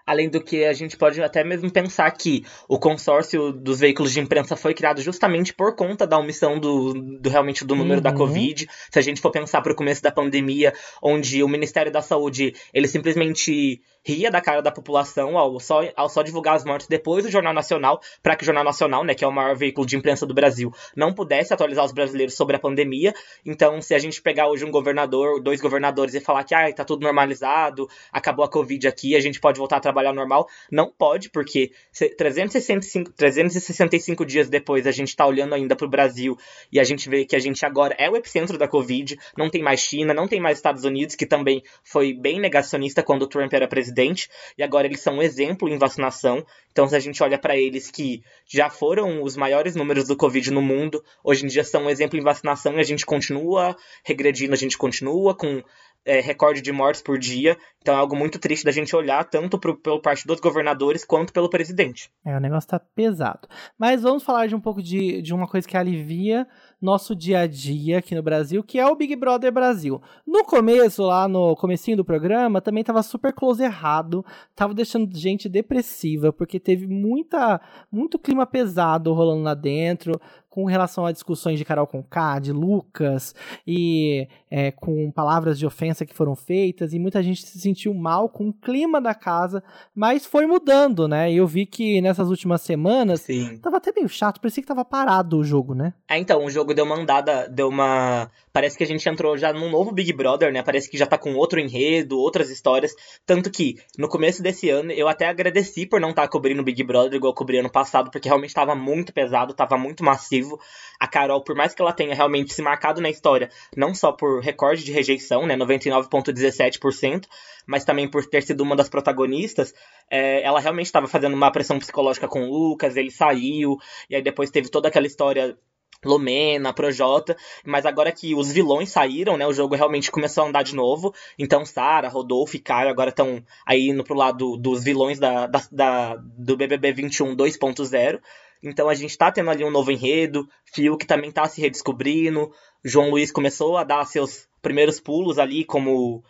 Além 0.05 0.29
do 0.29 0.41
que 0.41 0.63
a 0.63 0.73
gente 0.73 0.95
pode 0.97 1.21
até 1.21 1.43
mesmo 1.43 1.71
pensar 1.71 2.09
que 2.11 2.45
o 2.67 2.79
consórcio 2.79 3.51
dos 3.51 3.79
veículos 3.79 4.13
de 4.13 4.19
imprensa 4.19 4.55
foi 4.55 4.73
criado 4.73 5.01
justamente 5.01 5.53
por 5.53 5.75
conta 5.75 6.07
da 6.07 6.17
omissão 6.17 6.59
do, 6.59 6.93
do 6.93 7.29
realmente 7.29 7.65
do 7.65 7.75
número 7.75 7.97
uhum. 7.97 8.03
da 8.03 8.13
Covid. 8.13 8.67
Se 8.91 8.99
a 8.99 9.01
gente 9.01 9.19
for 9.19 9.31
pensar 9.31 9.61
para 9.61 9.73
o 9.73 9.75
começo 9.75 10.01
da 10.01 10.11
pandemia, 10.11 10.73
onde 11.01 11.43
o 11.43 11.47
Ministério 11.47 11.91
da 11.91 12.01
Saúde 12.01 12.53
ele 12.73 12.87
simplesmente 12.87 13.81
ria 14.05 14.29
da 14.29 14.39
cara 14.39 14.61
da 14.61 14.71
população 14.71 15.37
ao 15.37 15.59
só, 15.59 15.81
ao 15.95 16.07
só 16.07 16.21
divulgar 16.21 16.55
as 16.55 16.63
mortes 16.63 16.87
depois 16.87 17.25
do 17.25 17.31
Jornal 17.31 17.53
Nacional, 17.53 17.99
para 18.21 18.35
que 18.35 18.43
o 18.43 18.45
Jornal 18.45 18.63
Nacional, 18.63 19.03
né, 19.03 19.15
que 19.15 19.23
é 19.23 19.27
o 19.27 19.31
maior 19.31 19.55
veículo 19.55 19.87
de 19.87 19.97
imprensa 19.97 20.25
do 20.25 20.33
Brasil, 20.33 20.71
não 20.95 21.13
pudesse 21.13 21.53
atualizar 21.53 21.83
os 21.83 21.91
brasileiros 21.91 22.35
sobre 22.35 22.55
a 22.55 22.59
pandemia. 22.59 23.13
Então, 23.43 23.81
se 23.81 23.95
a 23.95 23.99
gente 23.99 24.21
pegar 24.21 24.47
hoje 24.47 24.63
um 24.63 24.69
governador, 24.69 25.41
dois 25.41 25.59
governadores 25.59 26.13
e 26.13 26.19
falar 26.19 26.43
que 26.43 26.53
ah, 26.53 26.71
tá 26.71 26.85
tudo 26.85 27.01
normalizado, 27.01 27.89
acabou 28.11 28.45
a 28.45 28.49
Covid 28.49 28.87
aqui, 28.87 29.15
a 29.15 29.19
gente 29.19 29.39
pode 29.39 29.57
voltar 29.57 29.77
a 29.77 29.79
trabalhar 29.79 30.13
normal, 30.13 30.47
não 30.71 30.91
pode, 30.91 31.29
porque 31.29 31.71
365, 32.17 33.11
365 33.13 34.25
dias 34.25 34.49
depois 34.49 34.85
a 34.85 34.91
gente 34.91 35.15
tá 35.15 35.25
olhando 35.25 35.55
ainda 35.55 35.75
pro 35.75 35.89
Brasil 35.89 36.37
e 36.71 36.79
a 36.79 36.83
gente 36.83 37.09
vê 37.09 37.25
que 37.25 37.35
a 37.35 37.39
gente 37.39 37.65
agora 37.65 37.95
é 37.97 38.09
o 38.09 38.15
epicentro 38.15 38.57
da 38.57 38.67
Covid, 38.67 39.17
não 39.35 39.49
tem 39.49 39.63
mais 39.63 39.79
China, 39.79 40.13
não 40.13 40.27
tem 40.27 40.39
mais 40.39 40.57
Estados 40.57 40.83
Unidos, 40.83 41.15
que 41.15 41.25
também 41.25 41.63
foi 41.83 42.13
bem 42.13 42.39
negacionista 42.39 43.01
quando 43.01 43.23
o 43.23 43.27
Trump 43.27 43.51
era 43.53 43.67
presidente 43.67 43.94
presidente, 43.95 44.29
e 44.57 44.63
agora 44.63 44.85
eles 44.85 44.99
são 44.99 45.15
um 45.15 45.21
exemplo 45.21 45.69
em 45.69 45.77
vacinação. 45.77 46.45
Então, 46.71 46.87
se 46.87 46.95
a 46.95 46.99
gente 46.99 47.23
olha 47.23 47.39
para 47.39 47.55
eles 47.55 47.89
que 47.89 48.21
já 48.45 48.69
foram 48.69 49.23
os 49.23 49.37
maiores 49.37 49.75
números 49.75 50.07
do 50.07 50.17
Covid 50.17 50.51
no 50.51 50.61
mundo, 50.61 51.01
hoje 51.23 51.45
em 51.45 51.47
dia 51.47 51.63
são 51.63 51.85
um 51.85 51.89
exemplo 51.89 52.19
em 52.19 52.23
vacinação 52.23 52.75
e 52.75 52.79
a 52.81 52.83
gente 52.83 53.05
continua 53.05 53.75
regredindo, 54.03 54.53
a 54.53 54.57
gente 54.57 54.77
continua 54.77 55.33
com 55.33 55.63
é, 56.05 56.19
recorde 56.19 56.61
de 56.61 56.71
mortes 56.71 57.01
por 57.01 57.17
dia. 57.17 57.57
Então 57.81 57.95
é 57.95 57.97
algo 57.97 58.15
muito 58.15 58.37
triste 58.37 58.65
da 58.65 58.71
gente 58.71 58.95
olhar, 58.95 59.23
tanto 59.23 59.57
pro, 59.57 59.75
pelo 59.77 60.01
parte 60.01 60.27
dos 60.27 60.39
governadores 60.39 61.05
quanto 61.05 61.31
pelo 61.31 61.49
presidente. 61.49 62.11
É, 62.25 62.35
o 62.35 62.39
negócio 62.39 62.69
tá 62.69 62.79
pesado. 62.79 63.47
Mas 63.77 64.01
vamos 64.01 64.23
falar 64.23 64.47
de 64.47 64.55
um 64.55 64.59
pouco 64.59 64.83
de, 64.83 65.21
de 65.21 65.33
uma 65.33 65.47
coisa 65.47 65.67
que 65.67 65.77
alivia 65.77 66.45
nosso 66.85 67.15
dia 67.15 67.39
a 67.39 67.47
dia 67.47 67.97
aqui 67.97 68.13
no 68.13 68.21
Brasil, 68.21 68.63
que 68.63 68.79
é 68.79 68.85
o 68.85 68.95
Big 68.95 69.15
Brother 69.15 69.51
Brasil. 69.51 70.01
No 70.25 70.45
começo, 70.45 71.03
lá 71.03 71.27
no 71.27 71.55
comecinho 71.55 71.97
do 71.97 72.05
programa, 72.05 72.61
também 72.61 72.83
tava 72.83 73.01
super 73.01 73.33
close 73.33 73.63
errado, 73.63 74.23
tava 74.55 74.73
deixando 74.73 75.17
gente 75.17 75.49
depressiva, 75.49 76.31
porque 76.31 76.59
teve 76.59 76.85
muita, 76.85 77.59
muito 77.91 78.19
clima 78.19 78.45
pesado 78.45 79.11
rolando 79.13 79.43
lá 79.43 79.55
dentro, 79.55 80.21
com 80.55 80.63
relação 80.63 81.05
a 81.05 81.11
discussões 81.11 81.59
de 81.59 81.65
Carol 81.65 81.85
Conká, 81.85 82.39
de 82.39 82.53
Lucas, 82.53 83.35
e 83.67 84.25
é, 84.49 84.71
com 84.71 85.11
palavras 85.11 85.59
de 85.59 85.65
ofensa 85.65 86.05
que 86.05 86.13
foram 86.13 86.33
feitas, 86.33 86.93
e 86.93 86.99
muita 86.99 87.21
gente 87.21 87.45
se 87.45 87.59
sentiu 87.59 87.93
mal 87.93 88.29
com 88.29 88.47
o 88.47 88.53
clima 88.53 89.01
da 89.01 89.13
casa, 89.13 89.61
mas 89.93 90.25
foi 90.25 90.45
mudando, 90.45 91.09
né? 91.09 91.29
E 91.29 91.35
eu 91.35 91.45
vi 91.45 91.65
que 91.65 91.99
nessas 91.99 92.29
últimas 92.29 92.61
semanas 92.61 93.19
Sim. 93.19 93.57
tava 93.57 93.75
até 93.75 93.91
meio 93.91 94.07
chato, 94.07 94.39
parecia 94.39 94.63
que 94.63 94.67
tava 94.67 94.85
parado 94.85 95.39
o 95.39 95.43
jogo, 95.43 95.75
né? 95.75 95.93
É, 96.07 96.17
então, 96.17 96.45
o 96.45 96.49
jogo 96.49 96.73
deu 96.75 96.85
uma 96.85 96.95
andada, 96.95 97.47
deu 97.49 97.69
uma. 97.69 98.29
Parece 98.53 98.77
que 98.77 98.83
a 98.83 98.87
gente 98.87 99.07
entrou 99.07 99.37
já 99.37 99.51
num 99.51 99.69
novo 99.69 99.91
Big 99.91 100.13
Brother, 100.13 100.51
né? 100.51 100.61
Parece 100.61 100.89
que 100.89 100.97
já 100.97 101.05
tá 101.05 101.17
com 101.17 101.33
outro 101.35 101.59
enredo, 101.59 102.19
outras 102.19 102.49
histórias. 102.49 102.93
Tanto 103.25 103.49
que, 103.49 103.75
no 103.97 104.07
começo 104.07 104.43
desse 104.43 104.69
ano, 104.69 104.91
eu 104.91 105.07
até 105.07 105.27
agradeci 105.27 105.85
por 105.85 105.99
não 105.99 106.11
estar 106.11 106.23
tá 106.23 106.27
cobrindo 106.27 106.63
Big 106.63 106.83
Brother 106.83 107.15
igual 107.15 107.31
eu 107.31 107.35
cobri 107.35 107.57
ano 107.57 107.71
passado, 107.71 108.11
porque 108.11 108.27
realmente 108.27 108.53
tava 108.53 108.75
muito 108.75 109.11
pesado, 109.13 109.53
tava 109.53 109.77
muito 109.77 110.03
massivo 110.03 110.59
a 110.99 111.07
Carol, 111.07 111.43
por 111.43 111.55
mais 111.55 111.73
que 111.73 111.81
ela 111.81 111.93
tenha 111.93 112.15
realmente 112.15 112.53
se 112.53 112.61
marcado 112.61 113.01
na 113.01 113.09
história, 113.09 113.49
não 113.75 113.93
só 113.93 114.11
por 114.11 114.41
recorde 114.41 114.83
de 114.83 114.91
rejeição, 114.91 115.45
né, 115.45 115.55
99,17%, 115.55 117.25
mas 117.65 117.83
também 117.83 118.09
por 118.09 118.25
ter 118.25 118.43
sido 118.43 118.61
uma 118.61 118.75
das 118.75 118.89
protagonistas, 118.89 119.73
é, 120.09 120.41
ela 120.43 120.59
realmente 120.59 120.87
estava 120.87 121.07
fazendo 121.07 121.33
uma 121.33 121.51
pressão 121.51 121.79
psicológica 121.79 122.27
com 122.27 122.43
o 122.43 122.51
Lucas, 122.51 122.95
ele 122.95 123.11
saiu, 123.11 123.77
e 124.09 124.15
aí 124.15 124.21
depois 124.21 124.49
teve 124.49 124.69
toda 124.69 124.87
aquela 124.87 125.07
história 125.07 125.57
Lumena, 126.03 126.73
Projota, 126.73 127.35
mas 127.65 127.85
agora 127.85 128.11
que 128.11 128.35
os 128.35 128.51
vilões 128.51 128.89
saíram, 128.89 129.37
né, 129.37 129.45
o 129.47 129.53
jogo 129.53 129.75
realmente 129.75 130.11
começou 130.11 130.43
a 130.43 130.47
andar 130.47 130.63
de 130.63 130.75
novo, 130.75 131.13
então 131.37 131.65
Sara, 131.65 132.09
Rodolfo 132.09 132.55
e 132.55 132.59
Caio 132.59 132.89
agora 132.89 133.09
estão 133.09 133.43
aí 133.65 133.89
indo 133.89 134.03
pro 134.03 134.15
lado 134.15 134.57
dos 134.57 134.83
vilões 134.83 135.19
da, 135.19 135.47
da, 135.47 135.61
da 135.71 136.15
do 136.15 136.57
BBB 136.57 136.93
21 136.93 137.35
2.0, 137.35 138.19
então 138.63 138.89
a 138.89 138.95
gente 138.95 139.17
tá 139.17 139.31
tendo 139.31 139.49
ali 139.49 139.63
um 139.63 139.71
novo 139.71 139.91
enredo, 139.91 140.47
Fiuk 140.73 141.05
também 141.05 141.31
tá 141.31 141.47
se 141.47 141.61
redescobrindo, 141.61 142.51
João 142.83 143.09
Luiz 143.09 143.31
começou 143.31 143.77
a 143.77 143.83
dar 143.83 144.05
seus 144.05 144.47
primeiros 144.61 144.99
pulos 144.99 145.37
ali 145.37 145.63
como 145.63 146.23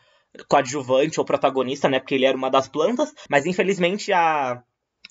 coadjuvante 0.48 1.20
ou 1.20 1.26
protagonista, 1.26 1.88
né? 1.88 2.00
Porque 2.00 2.16
ele 2.16 2.26
era 2.26 2.38
uma 2.38 2.50
das 2.50 2.68
plantas, 2.68 3.14
mas 3.30 3.46
infelizmente 3.46 4.12
a 4.12 4.62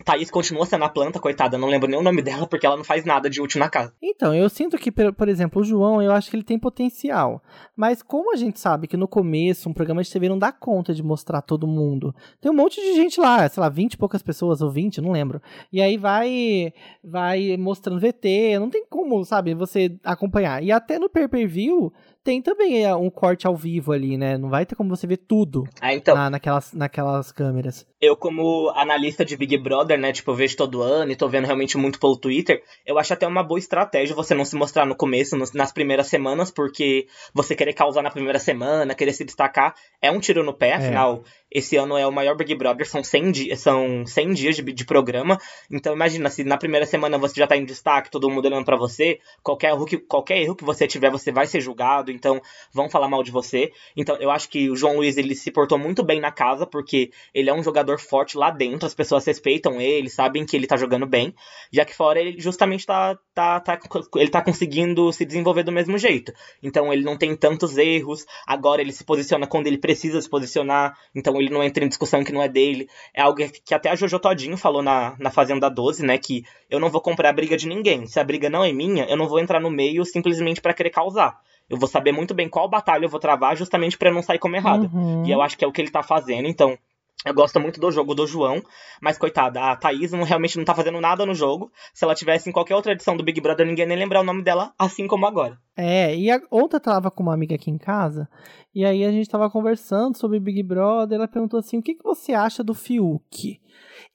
Thaís 0.02 0.30
continua 0.30 0.66
sendo 0.66 0.84
a 0.84 0.88
planta, 0.88 1.20
coitada, 1.20 1.56
não 1.56 1.68
lembro 1.68 1.88
nem 1.88 1.98
o 1.98 2.02
nome 2.02 2.22
dela 2.22 2.46
porque 2.46 2.66
ela 2.66 2.76
não 2.76 2.84
faz 2.84 3.04
nada 3.04 3.30
de 3.30 3.40
útil 3.40 3.60
na 3.60 3.68
casa. 3.68 3.92
Então, 4.02 4.34
eu 4.34 4.48
sinto 4.48 4.76
que, 4.76 4.90
por 4.90 5.28
exemplo, 5.28 5.62
o 5.62 5.64
João, 5.64 6.02
eu 6.02 6.10
acho 6.12 6.30
que 6.30 6.36
ele 6.36 6.42
tem 6.42 6.58
potencial. 6.58 7.42
Mas 7.76 8.02
como 8.02 8.32
a 8.32 8.36
gente 8.36 8.58
sabe 8.58 8.88
que 8.88 8.96
no 8.96 9.06
começo 9.06 9.68
um 9.68 9.72
programa 9.72 10.02
de 10.02 10.10
TV 10.10 10.28
não 10.28 10.38
dá 10.38 10.50
conta 10.50 10.92
de 10.92 11.02
mostrar 11.02 11.42
todo 11.42 11.66
mundo, 11.66 12.14
tem 12.40 12.50
um 12.50 12.54
monte 12.54 12.80
de 12.80 12.94
gente 12.94 13.20
lá, 13.20 13.48
sei 13.48 13.60
lá, 13.60 13.68
20 13.68 13.92
e 13.92 13.96
poucas 13.96 14.22
pessoas 14.22 14.60
ou 14.60 14.70
20, 14.70 15.00
não 15.00 15.12
lembro. 15.12 15.40
E 15.72 15.80
aí 15.80 15.96
vai 15.96 16.72
vai 17.02 17.56
mostrando 17.56 18.00
VT, 18.00 18.58
não 18.58 18.70
tem 18.70 18.84
como, 18.88 19.24
sabe, 19.24 19.54
você 19.54 19.96
acompanhar. 20.02 20.62
E 20.62 20.72
até 20.72 20.98
no 20.98 21.08
pay-per-view 21.08 21.92
tem 22.24 22.40
também 22.40 22.82
é, 22.82 22.96
um 22.96 23.10
corte 23.10 23.46
ao 23.46 23.54
vivo 23.54 23.92
ali, 23.92 24.16
né? 24.16 24.38
Não 24.38 24.48
vai 24.48 24.64
ter 24.64 24.74
como 24.74 24.88
você 24.88 25.06
ver 25.06 25.18
tudo 25.18 25.64
ah, 25.78 25.94
então. 25.94 26.14
na, 26.14 26.30
naquelas, 26.30 26.72
naquelas 26.72 27.30
câmeras. 27.30 27.86
Eu, 28.00 28.16
como 28.16 28.70
analista 28.70 29.24
de 29.24 29.36
Big 29.36 29.58
Brother, 29.58 29.83
né? 29.84 30.12
Tipo, 30.12 30.30
eu 30.30 30.34
vejo 30.34 30.56
todo 30.56 30.82
ano 30.82 31.12
e 31.12 31.16
tô 31.16 31.28
vendo 31.28 31.44
realmente 31.44 31.76
muito 31.76 32.00
pelo 32.00 32.16
Twitter. 32.16 32.62
Eu 32.84 32.98
acho 32.98 33.12
até 33.12 33.26
uma 33.26 33.42
boa 33.42 33.58
estratégia 33.58 34.14
você 34.14 34.34
não 34.34 34.44
se 34.44 34.56
mostrar 34.56 34.86
no 34.86 34.94
começo, 34.94 35.36
nas 35.54 35.72
primeiras 35.72 36.06
semanas, 36.06 36.50
porque 36.50 37.06
você 37.32 37.54
querer 37.54 37.72
causar 37.72 38.02
na 38.02 38.10
primeira 38.10 38.38
semana, 38.38 38.94
querer 38.94 39.12
se 39.12 39.24
destacar, 39.24 39.74
é 40.00 40.10
um 40.10 40.20
tiro 40.20 40.42
no 40.42 40.54
pé, 40.54 40.70
é. 40.70 40.74
afinal. 40.74 41.22
É 41.24 41.43
esse 41.54 41.76
ano 41.76 41.96
é 41.96 42.04
o 42.04 42.10
maior 42.10 42.36
Big 42.36 42.52
Brother, 42.56 42.84
são 42.86 43.04
100, 43.04 43.30
di 43.30 43.56
são 43.56 44.04
100 44.04 44.32
dias 44.32 44.56
de, 44.56 44.62
de, 44.62 44.84
programa. 44.84 45.38
Então 45.70 45.94
imagina, 45.94 46.28
se 46.28 46.42
na 46.42 46.56
primeira 46.56 46.84
semana 46.84 47.16
você 47.16 47.38
já 47.38 47.46
tá 47.46 47.56
em 47.56 47.64
destaque, 47.64 48.10
todo 48.10 48.28
mundo 48.28 48.46
olhando 48.46 48.64
para 48.64 48.76
você, 48.76 49.20
qualquer 49.40 49.68
erro, 49.68 49.86
que, 49.86 49.96
qualquer 49.96 50.38
erro 50.42 50.56
que 50.56 50.64
você 50.64 50.88
tiver, 50.88 51.10
você 51.10 51.30
vai 51.30 51.46
ser 51.46 51.60
julgado, 51.60 52.10
então 52.10 52.42
vão 52.72 52.90
falar 52.90 53.08
mal 53.08 53.22
de 53.22 53.30
você. 53.30 53.72
Então 53.96 54.16
eu 54.16 54.32
acho 54.32 54.48
que 54.48 54.68
o 54.68 54.74
João 54.74 54.96
Luiz, 54.96 55.16
ele 55.16 55.36
se 55.36 55.52
portou 55.52 55.78
muito 55.78 56.02
bem 56.02 56.20
na 56.20 56.32
casa, 56.32 56.66
porque 56.66 57.12
ele 57.32 57.48
é 57.48 57.54
um 57.54 57.62
jogador 57.62 58.00
forte 58.00 58.36
lá 58.36 58.50
dentro, 58.50 58.86
as 58.86 58.94
pessoas 58.94 59.24
respeitam 59.24 59.80
ele, 59.80 60.10
sabem 60.10 60.44
que 60.44 60.56
ele 60.56 60.66
tá 60.66 60.76
jogando 60.76 61.06
bem. 61.06 61.32
Já 61.72 61.84
que 61.84 61.94
fora 61.94 62.20
ele 62.20 62.40
justamente 62.40 62.84
tá, 62.84 63.16
tá, 63.34 63.58
tá, 63.58 63.78
ele 64.16 64.30
tá 64.30 64.40
conseguindo 64.40 65.12
se 65.12 65.24
desenvolver 65.24 65.64
do 65.64 65.72
mesmo 65.72 65.98
jeito. 65.98 66.32
Então 66.62 66.92
ele 66.92 67.02
não 67.02 67.18
tem 67.18 67.36
tantos 67.36 67.76
erros, 67.76 68.24
agora 68.46 68.80
ele 68.80 68.92
se 68.92 69.04
posiciona 69.04 69.46
quando 69.46 69.66
ele 69.66 69.76
precisa 69.76 70.20
se 70.22 70.30
posicionar, 70.30 70.96
então 71.14 71.40
ele 71.40 71.50
não 71.50 71.62
entra 71.62 71.84
em 71.84 71.88
discussão 71.88 72.22
que 72.22 72.32
não 72.32 72.42
é 72.42 72.48
dele. 72.48 72.88
É 73.12 73.22
algo 73.22 73.38
que 73.64 73.74
até 73.74 73.90
a 73.90 73.96
Jojo 73.96 74.18
Todinho 74.18 74.56
falou 74.56 74.82
na, 74.82 75.16
na 75.18 75.30
Fazenda 75.30 75.68
12, 75.68 76.06
né? 76.06 76.16
Que 76.16 76.44
eu 76.70 76.78
não 76.78 76.90
vou 76.90 77.00
comprar 77.00 77.30
a 77.30 77.32
briga 77.32 77.56
de 77.56 77.66
ninguém. 77.66 78.06
Se 78.06 78.20
a 78.20 78.24
briga 78.24 78.48
não 78.48 78.62
é 78.62 78.72
minha, 78.72 79.04
eu 79.04 79.16
não 79.16 79.26
vou 79.26 79.40
entrar 79.40 79.60
no 79.60 79.70
meio 79.70 80.04
simplesmente 80.04 80.60
para 80.60 80.72
querer 80.72 80.90
causar. 80.90 81.38
Eu 81.68 81.78
vou 81.78 81.88
saber 81.88 82.12
muito 82.12 82.34
bem 82.34 82.48
qual 82.48 82.68
batalha 82.68 83.06
eu 83.06 83.08
vou 83.08 83.18
travar 83.18 83.56
justamente 83.56 83.96
para 83.96 84.12
não 84.12 84.22
sair 84.22 84.38
como 84.38 84.54
errado. 84.54 84.90
Uhum. 84.92 85.24
E 85.26 85.30
eu 85.30 85.40
acho 85.40 85.56
que 85.56 85.64
é 85.64 85.68
o 85.68 85.72
que 85.72 85.80
ele 85.80 85.90
tá 85.90 86.02
fazendo. 86.02 86.46
Então, 86.46 86.78
eu 87.24 87.32
gosto 87.32 87.58
muito 87.58 87.80
do 87.80 87.90
jogo 87.90 88.14
do 88.14 88.26
João, 88.26 88.62
mas 89.00 89.16
coitada, 89.16 89.58
a 89.58 89.76
Thaís 89.76 90.12
não, 90.12 90.22
realmente 90.24 90.58
não 90.58 90.64
tá 90.64 90.74
fazendo 90.74 91.00
nada 91.00 91.24
no 91.24 91.34
jogo. 91.34 91.72
Se 91.94 92.04
ela 92.04 92.14
tivesse 92.14 92.50
em 92.50 92.52
qualquer 92.52 92.74
outra 92.74 92.92
edição 92.92 93.16
do 93.16 93.24
Big 93.24 93.40
Brother, 93.40 93.66
ninguém 93.66 93.86
nem 93.86 93.96
lembrar 93.96 94.20
o 94.20 94.24
nome 94.24 94.42
dela, 94.42 94.74
assim 94.78 95.06
como 95.06 95.26
agora. 95.26 95.58
É, 95.74 96.14
e 96.14 96.30
a, 96.30 96.38
ontem 96.50 96.76
eu 96.76 96.80
tava 96.80 97.10
com 97.10 97.22
uma 97.22 97.32
amiga 97.32 97.54
aqui 97.54 97.70
em 97.70 97.78
casa, 97.78 98.28
e 98.74 98.84
aí 98.84 99.04
a 99.04 99.10
gente 99.10 99.28
tava 99.28 99.48
conversando 99.48 100.18
sobre 100.18 100.38
Big 100.38 100.62
Brother, 100.62 101.16
ela 101.16 101.26
perguntou 101.26 101.58
assim, 101.58 101.78
o 101.78 101.82
que, 101.82 101.94
que 101.94 102.04
você 102.04 102.34
acha 102.34 102.62
do 102.62 102.74
Fiuk? 102.74 103.58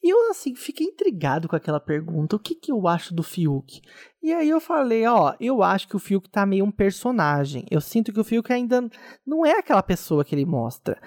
E 0.02 0.10
eu, 0.10 0.30
assim, 0.30 0.56
fiquei 0.56 0.88
intrigado 0.88 1.48
com 1.48 1.56
aquela 1.56 1.80
pergunta, 1.80 2.36
o 2.36 2.40
que, 2.40 2.56
que 2.56 2.72
eu 2.72 2.88
acho 2.88 3.14
do 3.14 3.24
Fiuk? 3.24 3.82
E 4.22 4.32
aí 4.32 4.50
eu 4.50 4.62
falei, 4.62 5.06
ó, 5.06 5.34
eu 5.40 5.64
acho 5.64 5.88
que 5.88 5.96
o 5.96 6.00
Fiuk 6.00 6.30
tá 6.30 6.46
meio 6.46 6.64
um 6.64 6.72
personagem. 6.72 7.66
Eu 7.70 7.82
sinto 7.82 8.14
que 8.14 8.20
o 8.20 8.24
Fiuk 8.24 8.52
ainda 8.52 8.90
não 9.26 9.46
é 9.46 9.60
aquela 9.60 9.84
pessoa 9.84 10.24
que 10.24 10.36
ele 10.36 10.46
mostra 10.46 11.02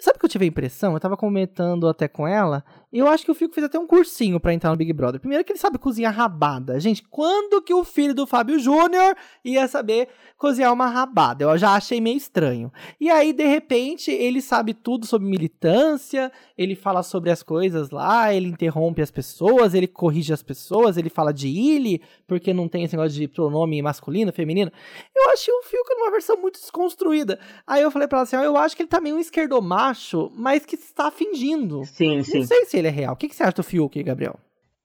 Sabe 0.00 0.16
o 0.16 0.20
que 0.20 0.26
eu 0.26 0.30
tive 0.30 0.44
a 0.44 0.48
impressão? 0.48 0.92
Eu 0.94 1.00
tava 1.00 1.16
comentando 1.16 1.88
até 1.88 2.06
com 2.06 2.26
ela. 2.26 2.64
Eu 2.90 3.06
acho 3.06 3.24
que 3.24 3.30
o 3.30 3.34
Fiuk 3.34 3.54
fez 3.54 3.66
até 3.66 3.78
um 3.78 3.86
cursinho 3.86 4.40
para 4.40 4.54
entrar 4.54 4.70
no 4.70 4.76
Big 4.76 4.92
Brother. 4.94 5.20
Primeiro 5.20 5.44
que 5.44 5.52
ele 5.52 5.58
sabe 5.58 5.76
cozinhar 5.78 6.14
rabada. 6.14 6.80
Gente, 6.80 7.02
quando 7.02 7.60
que 7.60 7.74
o 7.74 7.84
filho 7.84 8.14
do 8.14 8.26
Fábio 8.26 8.58
Júnior 8.58 9.14
ia 9.44 9.68
saber 9.68 10.08
cozinhar 10.38 10.72
uma 10.72 10.86
rabada? 10.86 11.44
Eu 11.44 11.58
já 11.58 11.74
achei 11.74 12.00
meio 12.00 12.16
estranho. 12.16 12.72
E 12.98 13.10
aí, 13.10 13.34
de 13.34 13.46
repente, 13.46 14.10
ele 14.10 14.40
sabe 14.40 14.72
tudo 14.72 15.04
sobre 15.04 15.28
militância, 15.28 16.32
ele 16.56 16.74
fala 16.74 17.02
sobre 17.02 17.30
as 17.30 17.42
coisas 17.42 17.90
lá, 17.90 18.32
ele 18.32 18.48
interrompe 18.48 19.02
as 19.02 19.10
pessoas, 19.10 19.74
ele 19.74 19.86
corrige 19.86 20.32
as 20.32 20.42
pessoas, 20.42 20.96
ele 20.96 21.10
fala 21.10 21.32
de 21.32 21.48
ele, 21.48 22.00
porque 22.26 22.54
não 22.54 22.68
tem 22.68 22.84
esse 22.84 22.96
negócio 22.96 23.18
de 23.18 23.28
pronome 23.28 23.82
masculino, 23.82 24.32
feminino. 24.32 24.72
Eu 25.14 25.30
achei 25.30 25.52
o 25.52 25.62
Fiuk 25.62 25.94
numa 25.94 26.10
versão 26.10 26.40
muito 26.40 26.58
desconstruída. 26.58 27.38
Aí 27.66 27.82
eu 27.82 27.90
falei 27.90 28.08
pra 28.08 28.18
ela 28.18 28.22
assim, 28.22 28.36
eu 28.36 28.56
acho 28.56 28.74
que 28.74 28.82
ele 28.82 28.88
tá 28.88 28.98
meio 28.98 29.16
um 29.16 29.20
esquerdomacho, 29.20 30.32
mas 30.34 30.64
que 30.64 30.74
está 30.74 31.10
fingindo. 31.10 31.84
Sim, 31.84 32.22
sim. 32.22 32.38
Não 32.38 32.46
sei 32.46 32.64
se 32.64 32.77
ele 32.78 32.88
é 32.88 32.92
real. 32.92 33.14
O 33.14 33.16
que, 33.16 33.28
que 33.28 33.34
você 33.34 33.42
acha 33.42 33.52
do 33.52 33.62
Fiuk, 33.62 34.02
Gabriel? 34.02 34.38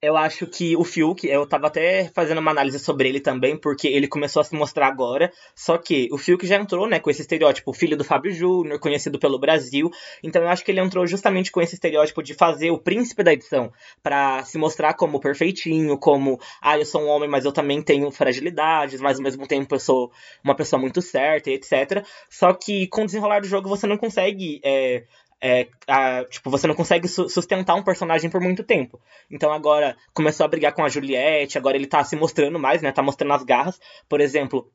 Eu 0.04 0.18
acho 0.18 0.46
que 0.46 0.76
o 0.76 0.84
Fiuk, 0.84 1.26
eu 1.26 1.46
tava 1.46 1.68
até 1.68 2.10
fazendo 2.14 2.36
uma 2.36 2.50
análise 2.50 2.78
sobre 2.78 3.08
ele 3.08 3.20
também, 3.20 3.56
porque 3.56 3.88
ele 3.88 4.06
começou 4.06 4.42
a 4.42 4.44
se 4.44 4.54
mostrar 4.54 4.86
agora. 4.86 5.32
Só 5.56 5.78
que 5.78 6.10
o 6.12 6.18
Fiuk 6.18 6.46
já 6.46 6.56
entrou, 6.56 6.86
né, 6.86 7.00
com 7.00 7.08
esse 7.08 7.22
estereótipo, 7.22 7.72
filho 7.72 7.96
do 7.96 8.04
Fábio 8.04 8.30
Júnior, 8.30 8.78
conhecido 8.78 9.18
pelo 9.18 9.38
Brasil. 9.38 9.90
Então 10.22 10.42
eu 10.42 10.48
acho 10.48 10.62
que 10.62 10.70
ele 10.70 10.80
entrou 10.80 11.06
justamente 11.06 11.50
com 11.50 11.58
esse 11.62 11.72
estereótipo 11.72 12.22
de 12.22 12.34
fazer 12.34 12.70
o 12.70 12.78
príncipe 12.78 13.22
da 13.22 13.32
edição, 13.32 13.72
para 14.02 14.42
se 14.42 14.58
mostrar 14.58 14.92
como 14.92 15.18
perfeitinho, 15.18 15.96
como, 15.96 16.38
ah, 16.60 16.78
eu 16.78 16.84
sou 16.84 17.00
um 17.00 17.08
homem, 17.08 17.30
mas 17.30 17.46
eu 17.46 17.52
também 17.52 17.80
tenho 17.80 18.10
fragilidades, 18.10 19.00
mas 19.00 19.16
ao 19.16 19.22
mesmo 19.22 19.46
tempo 19.46 19.74
eu 19.74 19.80
sou 19.80 20.12
uma 20.44 20.54
pessoa 20.54 20.78
muito 20.78 21.00
certa, 21.00 21.50
etc. 21.50 22.04
Só 22.28 22.52
que 22.52 22.86
com 22.88 23.04
o 23.04 23.06
desenrolar 23.06 23.40
do 23.40 23.48
jogo 23.48 23.70
você 23.70 23.86
não 23.86 23.96
consegue 23.96 24.60
é, 24.62 25.04
é, 25.46 25.68
a, 25.86 26.24
tipo, 26.24 26.48
você 26.48 26.66
não 26.66 26.74
consegue 26.74 27.06
su 27.06 27.28
sustentar 27.28 27.74
um 27.74 27.82
personagem 27.82 28.30
por 28.30 28.40
muito 28.40 28.64
tempo. 28.64 28.98
Então 29.30 29.52
agora 29.52 29.94
começou 30.14 30.46
a 30.46 30.48
brigar 30.48 30.72
com 30.72 30.82
a 30.82 30.88
Juliette, 30.88 31.58
agora 31.58 31.76
ele 31.76 31.86
tá 31.86 32.02
se 32.02 32.16
mostrando 32.16 32.58
mais, 32.58 32.80
né? 32.80 32.90
Tá 32.90 33.02
mostrando 33.02 33.34
as 33.34 33.44
garras. 33.44 33.78
Por 34.08 34.22
exemplo, 34.22 34.66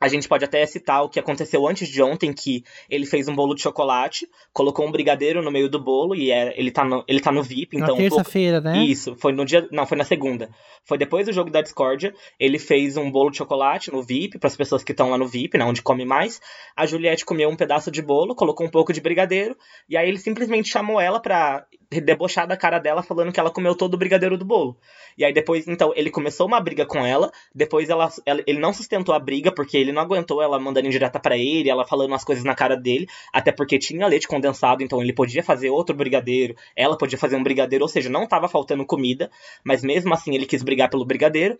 a 0.00 0.08
gente 0.08 0.28
pode 0.28 0.44
até 0.44 0.64
citar 0.66 1.02
o 1.02 1.08
que 1.08 1.18
aconteceu 1.18 1.66
antes 1.66 1.88
de 1.88 2.02
ontem, 2.02 2.32
que 2.32 2.62
ele 2.88 3.06
fez 3.06 3.28
um 3.28 3.34
bolo 3.34 3.54
de 3.54 3.62
chocolate, 3.62 4.28
colocou 4.52 4.86
um 4.86 4.92
brigadeiro 4.92 5.42
no 5.42 5.50
meio 5.50 5.68
do 5.68 5.82
bolo 5.82 6.14
e 6.14 6.30
é, 6.30 6.58
ele, 6.58 6.70
tá 6.70 6.84
no, 6.84 7.04
ele 7.08 7.20
tá 7.20 7.32
no 7.32 7.42
VIP, 7.42 7.76
então... 7.76 7.96
Na 7.96 8.02
terça-feira, 8.02 8.60
né? 8.60 8.84
Isso, 8.84 9.16
foi 9.16 9.32
no 9.32 9.44
dia... 9.44 9.66
Não, 9.72 9.86
foi 9.86 9.96
na 9.96 10.04
segunda. 10.04 10.50
Foi 10.84 10.98
depois 10.98 11.26
do 11.26 11.32
jogo 11.32 11.50
da 11.50 11.62
Discordia, 11.62 12.14
ele 12.38 12.58
fez 12.58 12.96
um 12.96 13.10
bolo 13.10 13.30
de 13.30 13.38
chocolate 13.38 13.90
no 13.90 14.02
VIP, 14.02 14.38
para 14.38 14.48
as 14.48 14.56
pessoas 14.56 14.84
que 14.84 14.92
estão 14.92 15.10
lá 15.10 15.16
no 15.16 15.26
VIP, 15.26 15.56
né, 15.56 15.64
onde 15.64 15.82
come 15.82 16.04
mais. 16.04 16.40
A 16.76 16.84
Juliette 16.84 17.24
comeu 17.24 17.48
um 17.48 17.56
pedaço 17.56 17.90
de 17.90 18.02
bolo, 18.02 18.34
colocou 18.34 18.66
um 18.66 18.70
pouco 18.70 18.92
de 18.92 19.00
brigadeiro, 19.00 19.56
e 19.88 19.96
aí 19.96 20.08
ele 20.08 20.18
simplesmente 20.18 20.68
chamou 20.68 21.00
ela 21.00 21.20
pra 21.20 21.66
debochar 21.90 22.46
da 22.46 22.56
cara 22.56 22.78
dela, 22.78 23.02
falando 23.02 23.32
que 23.32 23.38
ela 23.38 23.50
comeu 23.50 23.74
todo 23.74 23.94
o 23.94 23.96
brigadeiro 23.96 24.36
do 24.36 24.44
bolo. 24.44 24.76
E 25.16 25.24
aí 25.24 25.32
depois, 25.32 25.66
então, 25.68 25.92
ele 25.94 26.10
começou 26.10 26.46
uma 26.46 26.60
briga 26.60 26.84
com 26.84 27.04
ela, 27.04 27.30
depois 27.54 27.88
ela, 27.88 28.10
ela 28.24 28.42
ele 28.46 28.58
não 28.58 28.72
sustentou 28.72 29.14
a 29.14 29.18
briga, 29.18 29.52
porque 29.52 29.76
ele 29.76 29.92
não 29.92 30.02
aguentou 30.02 30.42
ela 30.42 30.58
mandando 30.58 30.86
indireta 30.86 31.18
para 31.20 31.36
ele, 31.36 31.70
ela 31.70 31.86
falando 31.86 32.10
umas 32.10 32.24
coisas 32.24 32.44
na 32.44 32.54
cara 32.54 32.76
dele, 32.76 33.06
até 33.32 33.52
porque 33.52 33.78
tinha 33.78 34.06
leite 34.06 34.26
condensado, 34.28 34.82
então 34.82 35.00
ele 35.00 35.12
podia 35.12 35.42
fazer 35.42 35.70
outro 35.70 35.94
brigadeiro, 35.94 36.54
ela 36.74 36.96
podia 36.96 37.18
fazer 37.18 37.36
um 37.36 37.42
brigadeiro, 37.42 37.84
ou 37.84 37.88
seja, 37.88 38.08
não 38.08 38.26
tava 38.26 38.48
faltando 38.48 38.84
comida, 38.84 39.30
mas 39.64 39.82
mesmo 39.82 40.12
assim 40.12 40.34
ele 40.34 40.46
quis 40.46 40.62
brigar 40.62 40.90
pelo 40.90 41.04
brigadeiro. 41.04 41.56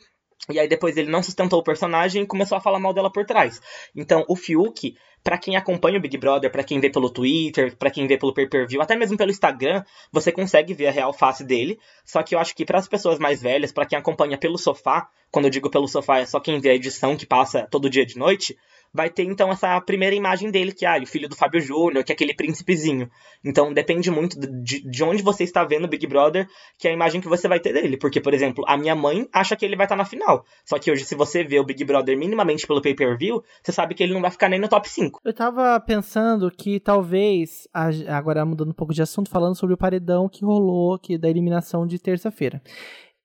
E 0.50 0.60
aí 0.60 0.68
depois 0.68 0.96
ele 0.96 1.10
não 1.10 1.22
sustentou 1.22 1.58
o 1.58 1.62
personagem 1.62 2.22
e 2.22 2.26
começou 2.26 2.56
a 2.56 2.60
falar 2.60 2.78
mal 2.78 2.92
dela 2.92 3.10
por 3.10 3.24
trás. 3.24 3.60
Então 3.96 4.24
o 4.28 4.36
Fiuk 4.36 4.94
para 5.26 5.38
quem 5.38 5.56
acompanha 5.56 5.98
o 5.98 6.00
Big 6.00 6.16
Brother, 6.16 6.52
para 6.52 6.62
quem 6.62 6.78
vê 6.78 6.88
pelo 6.88 7.10
Twitter, 7.10 7.76
para 7.76 7.90
quem 7.90 8.06
vê 8.06 8.16
pelo 8.16 8.32
pay-per-view, 8.32 8.80
até 8.80 8.94
mesmo 8.94 9.16
pelo 9.16 9.32
Instagram, 9.32 9.82
você 10.12 10.30
consegue 10.30 10.72
ver 10.72 10.86
a 10.86 10.92
real 10.92 11.12
face 11.12 11.42
dele. 11.42 11.80
Só 12.04 12.22
que 12.22 12.36
eu 12.36 12.38
acho 12.38 12.54
que 12.54 12.64
para 12.64 12.78
as 12.78 12.86
pessoas 12.86 13.18
mais 13.18 13.42
velhas, 13.42 13.72
para 13.72 13.84
quem 13.84 13.98
acompanha 13.98 14.38
pelo 14.38 14.56
sofá, 14.56 15.08
quando 15.28 15.46
eu 15.46 15.50
digo 15.50 15.68
pelo 15.68 15.88
sofá 15.88 16.20
é 16.20 16.26
só 16.26 16.38
quem 16.38 16.60
vê 16.60 16.70
a 16.70 16.74
edição 16.76 17.16
que 17.16 17.26
passa 17.26 17.66
todo 17.68 17.90
dia 17.90 18.06
de 18.06 18.16
noite, 18.16 18.56
vai 18.96 19.10
ter 19.10 19.24
então 19.24 19.50
essa 19.50 19.78
primeira 19.80 20.16
imagem 20.16 20.50
dele, 20.50 20.72
que 20.72 20.86
é 20.86 20.88
ah, 20.88 21.02
o 21.02 21.06
filho 21.06 21.28
do 21.28 21.36
Fábio 21.36 21.60
Júnior, 21.60 22.02
que 22.02 22.10
é 22.10 22.14
aquele 22.14 22.34
príncipezinho. 22.34 23.10
Então 23.44 23.72
depende 23.72 24.10
muito 24.10 24.40
de, 24.40 24.80
de 24.80 25.04
onde 25.04 25.22
você 25.22 25.44
está 25.44 25.62
vendo 25.62 25.84
o 25.84 25.88
Big 25.88 26.06
Brother, 26.06 26.48
que 26.78 26.88
é 26.88 26.90
a 26.90 26.94
imagem 26.94 27.20
que 27.20 27.28
você 27.28 27.46
vai 27.46 27.60
ter 27.60 27.72
dele. 27.72 27.96
Porque, 27.96 28.20
por 28.20 28.32
exemplo, 28.32 28.64
a 28.66 28.76
minha 28.76 28.94
mãe 28.94 29.28
acha 29.32 29.54
que 29.54 29.64
ele 29.64 29.76
vai 29.76 29.84
estar 29.84 29.96
na 29.96 30.04
final. 30.04 30.44
Só 30.64 30.78
que 30.78 30.90
hoje, 30.90 31.04
se 31.04 31.14
você 31.14 31.44
vê 31.44 31.60
o 31.60 31.64
Big 31.64 31.84
Brother 31.84 32.16
minimamente 32.16 32.66
pelo 32.66 32.80
pay-per-view, 32.80 33.44
você 33.62 33.70
sabe 33.70 33.94
que 33.94 34.02
ele 34.02 34.14
não 34.14 34.22
vai 34.22 34.30
ficar 34.30 34.48
nem 34.48 34.58
no 34.58 34.68
top 34.68 34.88
5. 34.88 35.20
Eu 35.22 35.34
tava 35.34 35.78
pensando 35.80 36.50
que 36.50 36.80
talvez, 36.80 37.68
agora 38.08 38.44
mudando 38.44 38.70
um 38.70 38.74
pouco 38.74 38.94
de 38.94 39.02
assunto, 39.02 39.30
falando 39.30 39.54
sobre 39.54 39.74
o 39.74 39.78
paredão 39.78 40.28
que 40.28 40.44
rolou 40.44 40.94
aqui 40.94 41.18
da 41.18 41.28
eliminação 41.28 41.86
de 41.86 41.98
terça-feira. 41.98 42.62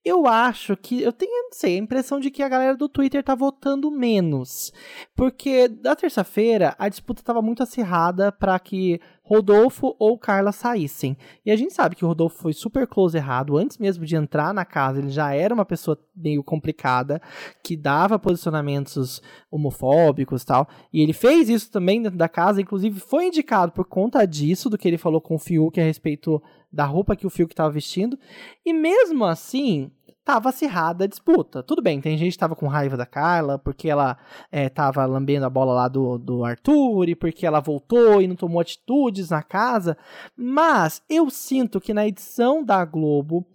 Eu 0.04 0.26
acho 0.26 0.76
que. 0.76 1.02
Eu 1.02 1.14
tenho, 1.14 1.32
não 1.44 1.52
sei, 1.54 1.76
a 1.76 1.80
impressão 1.80 2.20
de 2.20 2.32
que 2.32 2.42
a 2.42 2.50
galera 2.50 2.76
do 2.76 2.90
Twitter 2.90 3.24
tá 3.24 3.36
votando 3.36 3.92
menos. 3.92 4.74
Porque 5.16 5.68
da 5.68 5.96
terça-feira 5.96 6.76
a 6.80 6.90
disputa 6.90 7.22
tava 7.24 7.42
muito 7.42 7.62
acirrada 7.62 8.32
para 8.32 8.58
que 8.60 9.00
Rodolfo 9.32 9.96
ou 9.98 10.18
Carla 10.18 10.52
saíssem. 10.52 11.16
E 11.46 11.52
a 11.52 11.56
gente 11.56 11.74
sabe 11.74 11.96
que 11.96 12.04
o 12.04 12.08
Rodolfo 12.10 12.38
foi 12.38 12.52
super 12.52 12.86
close 12.86 13.16
errado. 13.16 13.56
Antes 13.56 13.78
mesmo 13.78 14.06
de 14.06 14.18
entrar 14.18 14.54
na 14.54 14.66
casa, 14.66 15.00
ele 15.00 15.10
já 15.10 15.34
era 15.34 15.54
uma 15.54 15.64
pessoa 15.64 15.98
meio 16.14 16.44
complicada, 16.44 17.22
que 17.64 17.78
dava 17.78 18.20
posicionamentos 18.20 19.22
homofóbicos 19.50 20.44
e 20.44 20.46
tal. 20.46 20.68
E 20.92 21.02
ele 21.02 21.14
fez 21.14 21.48
isso 21.48 21.72
também 21.72 22.02
dentro 22.02 22.18
da 22.18 22.28
casa, 22.28 22.62
inclusive 22.62 23.00
foi 23.00 23.28
indicado 23.28 23.72
por 23.72 23.86
conta 23.86 24.26
disso, 24.28 24.70
do 24.70 24.78
que 24.78 24.86
ele 24.86 24.98
falou 24.98 25.22
com 25.22 25.36
o 25.36 25.40
Fiuk 25.40 25.80
a 25.80 25.84
respeito 25.86 26.44
da 26.70 26.84
roupa 26.84 27.16
que 27.16 27.26
o 27.26 27.30
Fiuk 27.30 27.54
estava 27.54 27.72
vestindo. 27.72 28.20
E 28.66 28.74
mesmo 28.74 29.24
assim, 29.24 29.92
tava 30.24 30.50
acirrada 30.50 31.04
a 31.04 31.08
disputa. 31.08 31.64
Tudo 31.64 31.82
bem, 31.82 32.00
tem 32.00 32.18
gente 32.18 32.34
que 32.34 32.38
tava 32.38 32.56
com 32.56 32.68
raiva 32.68 32.96
da 32.96 33.06
Carla, 33.06 33.58
porque 33.58 33.90
ela 33.90 34.18
é, 34.52 34.70
tava 34.70 35.06
lambendo 35.06 35.46
a 35.46 35.50
bola 35.50 35.74
lá 35.74 35.88
do, 35.88 36.18
do 36.18 36.44
Arthur, 36.44 37.10
e 37.10 37.16
porque 37.16 37.46
ela 37.46 37.60
voltou 37.60 38.22
e 38.22 38.28
não 38.28 38.36
tomou 38.36 38.62
atitudes 38.62 39.30
na 39.30 39.42
casa. 39.42 39.98
Mas 40.36 41.02
eu 41.10 41.30
sinto 41.30 41.82
que 41.82 41.94
na 41.94 42.08
edição 42.08 42.64
da 42.64 42.84
Globo, 42.86 43.46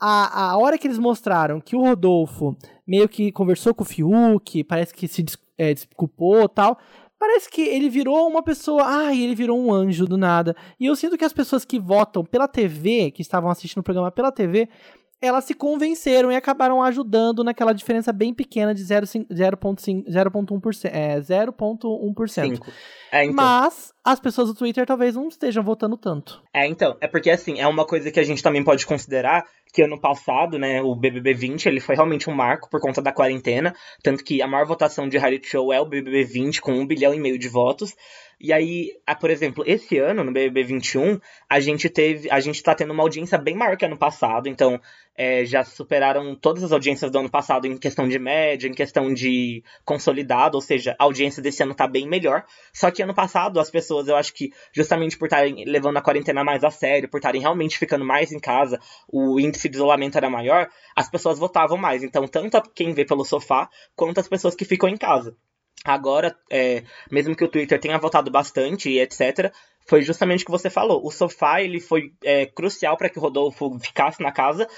a, 0.00 0.50
a 0.50 0.58
hora 0.58 0.76
que 0.76 0.86
eles 0.86 0.98
mostraram 0.98 1.60
que 1.60 1.76
o 1.76 1.80
Rodolfo 1.80 2.56
meio 2.86 3.08
que 3.08 3.30
conversou 3.32 3.74
com 3.74 3.84
o 3.84 3.86
Fiuk, 3.86 4.64
parece 4.64 4.92
que 4.92 5.06
se 5.06 5.24
é, 5.56 5.72
desculpou 5.72 6.48
tal. 6.48 6.78
Parece 7.18 7.48
que 7.48 7.62
ele 7.62 7.88
virou 7.88 8.28
uma 8.28 8.42
pessoa. 8.42 8.82
Ai, 8.84 9.22
ele 9.22 9.34
virou 9.36 9.56
um 9.56 9.72
anjo 9.72 10.06
do 10.06 10.18
nada. 10.18 10.56
E 10.78 10.86
eu 10.86 10.96
sinto 10.96 11.16
que 11.16 11.24
as 11.24 11.32
pessoas 11.32 11.64
que 11.64 11.78
votam 11.78 12.24
pela 12.24 12.48
TV, 12.48 13.12
que 13.12 13.22
estavam 13.22 13.48
assistindo 13.48 13.78
o 13.78 13.84
programa 13.84 14.10
pela 14.10 14.32
TV, 14.32 14.68
elas 15.22 15.44
se 15.44 15.54
convenceram 15.54 16.32
e 16.32 16.36
acabaram 16.36 16.82
ajudando 16.82 17.44
naquela 17.44 17.72
diferença 17.72 18.12
bem 18.12 18.34
pequena 18.34 18.74
de 18.74 18.82
0,1%. 18.82 20.90
É, 20.92 21.20
0,1%. 21.20 22.60
É, 23.12 23.24
então. 23.24 23.36
Mas 23.36 23.94
as 24.04 24.18
pessoas 24.18 24.48
do 24.48 24.54
Twitter 24.54 24.84
talvez 24.84 25.14
não 25.14 25.28
estejam 25.28 25.62
votando 25.62 25.96
tanto. 25.96 26.42
É, 26.52 26.66
então. 26.66 26.96
É 27.00 27.06
porque, 27.06 27.30
assim, 27.30 27.60
é 27.60 27.68
uma 27.68 27.86
coisa 27.86 28.10
que 28.10 28.18
a 28.18 28.24
gente 28.24 28.42
também 28.42 28.64
pode 28.64 28.84
considerar 28.84 29.44
que 29.72 29.82
ano 29.82 29.98
passado, 29.98 30.58
né, 30.58 30.82
o 30.82 30.94
BBB 30.94 31.32
20, 31.32 31.66
ele 31.66 31.80
foi 31.80 31.94
realmente 31.94 32.28
um 32.28 32.34
marco 32.34 32.68
por 32.68 32.80
conta 32.80 33.00
da 33.00 33.12
quarentena. 33.12 33.74
Tanto 34.02 34.22
que 34.22 34.42
a 34.42 34.46
maior 34.46 34.66
votação 34.66 35.08
de 35.08 35.16
reality 35.16 35.48
show 35.48 35.72
é 35.72 35.80
o 35.80 35.86
BBB 35.86 36.24
20, 36.24 36.60
com 36.60 36.72
um 36.72 36.86
bilhão 36.86 37.14
e 37.14 37.18
meio 37.18 37.38
de 37.38 37.48
votos. 37.48 37.94
E 38.42 38.52
aí, 38.52 38.90
por 39.20 39.30
exemplo, 39.30 39.62
esse 39.64 39.98
ano, 39.98 40.24
no 40.24 40.32
BBB 40.32 40.64
21, 40.64 41.20
a 41.48 41.60
gente 41.60 41.88
teve. 41.88 42.28
A 42.28 42.40
gente 42.40 42.60
tá 42.60 42.74
tendo 42.74 42.92
uma 42.92 43.04
audiência 43.04 43.38
bem 43.38 43.54
maior 43.54 43.76
que 43.76 43.84
ano 43.84 43.96
passado. 43.96 44.48
Então, 44.48 44.80
é, 45.16 45.44
já 45.44 45.62
superaram 45.62 46.34
todas 46.34 46.64
as 46.64 46.72
audiências 46.72 47.08
do 47.08 47.20
ano 47.20 47.30
passado 47.30 47.68
em 47.68 47.78
questão 47.78 48.08
de 48.08 48.18
média, 48.18 48.66
em 48.66 48.72
questão 48.74 49.14
de 49.14 49.62
consolidado, 49.84 50.56
ou 50.56 50.60
seja, 50.60 50.96
a 50.98 51.04
audiência 51.04 51.40
desse 51.40 51.62
ano 51.62 51.72
tá 51.72 51.86
bem 51.86 52.08
melhor. 52.08 52.44
Só 52.72 52.90
que 52.90 53.00
ano 53.00 53.14
passado, 53.14 53.60
as 53.60 53.70
pessoas, 53.70 54.08
eu 54.08 54.16
acho 54.16 54.34
que 54.34 54.50
justamente 54.72 55.16
por 55.16 55.26
estarem 55.26 55.64
levando 55.64 55.98
a 55.98 56.02
quarentena 56.02 56.42
mais 56.42 56.64
a 56.64 56.70
sério, 56.70 57.08
por 57.08 57.18
estarem 57.18 57.40
realmente 57.40 57.78
ficando 57.78 58.04
mais 58.04 58.32
em 58.32 58.40
casa, 58.40 58.80
o 59.06 59.38
índice 59.38 59.68
de 59.68 59.76
isolamento 59.76 60.18
era 60.18 60.28
maior, 60.28 60.68
as 60.96 61.08
pessoas 61.08 61.38
votavam 61.38 61.78
mais. 61.78 62.02
Então, 62.02 62.26
tanto 62.26 62.60
quem 62.74 62.92
vê 62.92 63.04
pelo 63.04 63.24
sofá, 63.24 63.68
quanto 63.94 64.18
as 64.18 64.26
pessoas 64.26 64.56
que 64.56 64.64
ficam 64.64 64.88
em 64.88 64.96
casa. 64.96 65.36
Agora, 65.84 66.36
é, 66.50 66.84
mesmo 67.10 67.34
que 67.34 67.44
o 67.44 67.48
Twitter 67.48 67.80
tenha 67.80 67.98
votado 67.98 68.30
bastante 68.30 68.88
e 68.88 69.00
etc., 69.00 69.52
foi 69.86 70.02
justamente 70.02 70.42
o 70.42 70.46
que 70.46 70.50
você 70.50 70.70
falou. 70.70 71.04
O 71.04 71.10
sofá 71.10 71.60
ele 71.60 71.80
foi 71.80 72.12
é, 72.22 72.46
crucial 72.46 72.96
para 72.96 73.08
que 73.08 73.18
o 73.18 73.22
Rodolfo 73.22 73.78
ficasse 73.80 74.22
na 74.22 74.30
casa, 74.30 74.68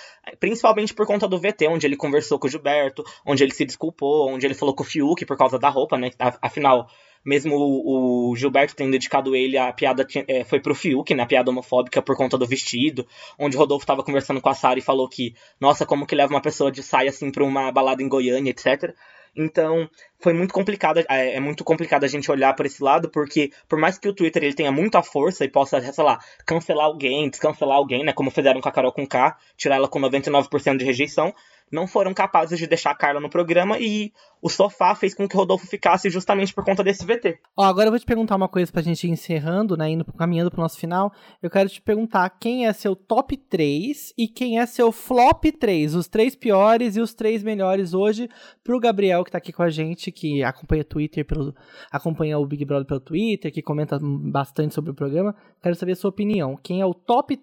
principalmente 0.41 0.95
por 0.95 1.07
conta 1.07 1.29
do 1.29 1.39
VT, 1.39 1.69
onde 1.69 1.87
ele 1.87 1.97
conversou 1.97 2.39
com 2.39 2.47
o 2.47 2.51
Gilberto, 2.51 3.05
onde 3.27 3.45
ele 3.45 3.53
se 3.53 3.65
desculpou, 3.65 4.31
onde 4.31 4.47
ele 4.47 4.55
falou 4.55 4.75
com 4.75 4.83
o 4.83 4.87
Fiuk 4.87 5.27
por 5.27 5.37
causa 5.37 5.59
da 5.59 5.69
roupa, 5.69 5.99
né? 5.99 6.11
Afinal, 6.41 6.89
mesmo 7.25 7.55
o, 7.57 8.31
o 8.31 8.37
Gilberto 8.37 8.75
tendo 8.75 8.93
dedicado 8.93 9.35
ele, 9.35 9.59
a 9.59 9.73
piada 9.73 10.07
é, 10.27 10.45
foi 10.45 10.61
pro 10.61 10.75
Fiuk, 10.75 11.15
né? 11.15 11.23
A 11.23 11.27
piada 11.27 11.51
homofóbica 11.51 12.03
por 12.03 12.17
conta 12.17 12.39
do 12.39 12.47
vestido, 12.47 13.07
onde 13.39 13.57
o 13.57 13.61
Rodolfo 13.61 13.85
estava 13.85 14.03
conversando 14.03 14.41
com 14.41 14.49
a 14.49 14.55
Sara 14.55 14.79
e 14.79 14.83
falou 14.83 15.09
que, 15.09 15.35
nossa, 15.61 15.85
como 15.85 16.07
que 16.07 16.15
leva 16.15 16.33
uma 16.33 16.43
pessoa 16.43 16.73
de 16.73 16.83
saia 16.83 17.11
assim 17.11 17.31
pra 17.31 17.45
uma 17.45 17.71
balada 17.71 18.03
em 18.03 18.09
Goiânia, 18.09 18.51
etc. 18.51 18.95
Então, 19.37 19.89
foi 20.21 20.33
muito 20.33 20.55
complicado, 20.55 20.99
é, 20.99 21.35
é, 21.37 21.41
muito 21.41 21.65
complicado 21.65 22.05
a 22.05 22.09
gente 22.09 22.31
olhar 22.31 22.55
por 22.55 22.67
esse 22.67 22.83
lado, 22.83 23.09
porque 23.11 23.51
por 23.69 23.79
mais 23.79 23.99
que 23.99 24.09
o 24.09 24.15
Twitter 24.15 24.45
ele 24.45 24.55
tenha 24.55 24.71
muita 24.71 25.03
força 25.03 25.45
e 25.45 25.49
possa, 25.49 25.81
sei 25.81 26.05
lá, 26.05 26.19
cancelar 26.47 26.87
alguém, 26.87 27.29
descancelar 27.29 27.77
alguém, 27.77 28.05
né, 28.05 28.13
como 28.13 28.31
fizeram 28.31 28.61
com 28.61 28.69
a 28.69 28.73
Carol 28.73 28.93
com 28.93 29.07
K, 29.07 29.37
tirar 29.57 29.77
ela 29.77 29.89
com 29.89 30.01
99% 30.01 30.77
de 30.79 30.85
rejeição, 30.85 31.35
não 31.71 31.87
foram 31.87 32.15
capazes 32.15 32.59
de 32.59 32.67
deixar 32.67 32.91
a 32.91 32.95
Carla 32.95 33.21
no 33.21 33.29
programa 33.29 33.79
e 33.79 34.13
o 34.41 34.49
sofá 34.49 34.95
fez 34.95 35.15
com 35.15 35.27
que 35.27 35.35
o 35.35 35.39
Rodolfo 35.39 35.67
ficasse 35.67 36.11
justamente 36.11 36.53
por 36.53 36.65
conta 36.65 36.85
desse 36.85 37.05
VT. 37.05 37.39
Ó, 37.57 37.65
agora 37.65 37.87
eu 37.87 37.91
vou 37.91 37.99
te 37.99 38.05
perguntar 38.05 38.37
uma 38.37 38.49
coisa 38.49 38.71
pra 38.71 38.83
gente 38.83 39.07
ir 39.07 39.11
encerrando, 39.11 39.77
né, 39.77 39.91
indo 39.91 40.05
caminhando 40.13 40.51
pro 40.51 40.61
nosso 40.61 40.79
final. 40.79 41.13
Eu 41.43 41.51
quero 41.51 41.69
te 41.69 41.81
perguntar 41.81 42.29
quem 42.31 42.67
é 42.67 42.73
seu 42.73 42.95
top 42.95 43.37
3 43.37 44.13
e 44.19 44.29
quem 44.29 44.59
é 44.61 44.67
seu 44.67 44.93
flop 44.93 45.45
3, 45.59 45.95
os 45.95 46.07
três 46.07 46.37
piores 46.37 46.97
e 46.97 47.01
os 47.01 47.15
três 47.15 47.43
melhores 47.43 47.95
hoje 47.95 48.29
pro 48.63 48.79
Gabriel 48.79 49.25
que 49.25 49.31
tá 49.31 49.39
aqui 49.39 49.53
com 49.53 49.63
a 49.63 49.71
gente, 49.71 50.13
que 50.13 50.43
acompanha 50.43 50.85
Twitter 50.85 51.25
pelo 51.25 51.55
acompanha 51.91 52.39
o 52.39 52.47
Big 52.47 52.65
Brother 52.65 52.87
pelo 52.87 53.01
Twitter, 53.01 53.53
que 53.53 53.63
comenta 53.63 53.99
bastante 54.01 54.75
sobre 54.75 54.91
o 54.91 54.95
programa. 54.95 55.35
Quero 55.63 55.75
saber 55.75 55.93
a 55.93 55.97
sua 55.97 56.11
opinião. 56.11 56.57
Quem 56.63 56.81
é 56.81 56.87
o 56.87 56.93
top 56.93 57.41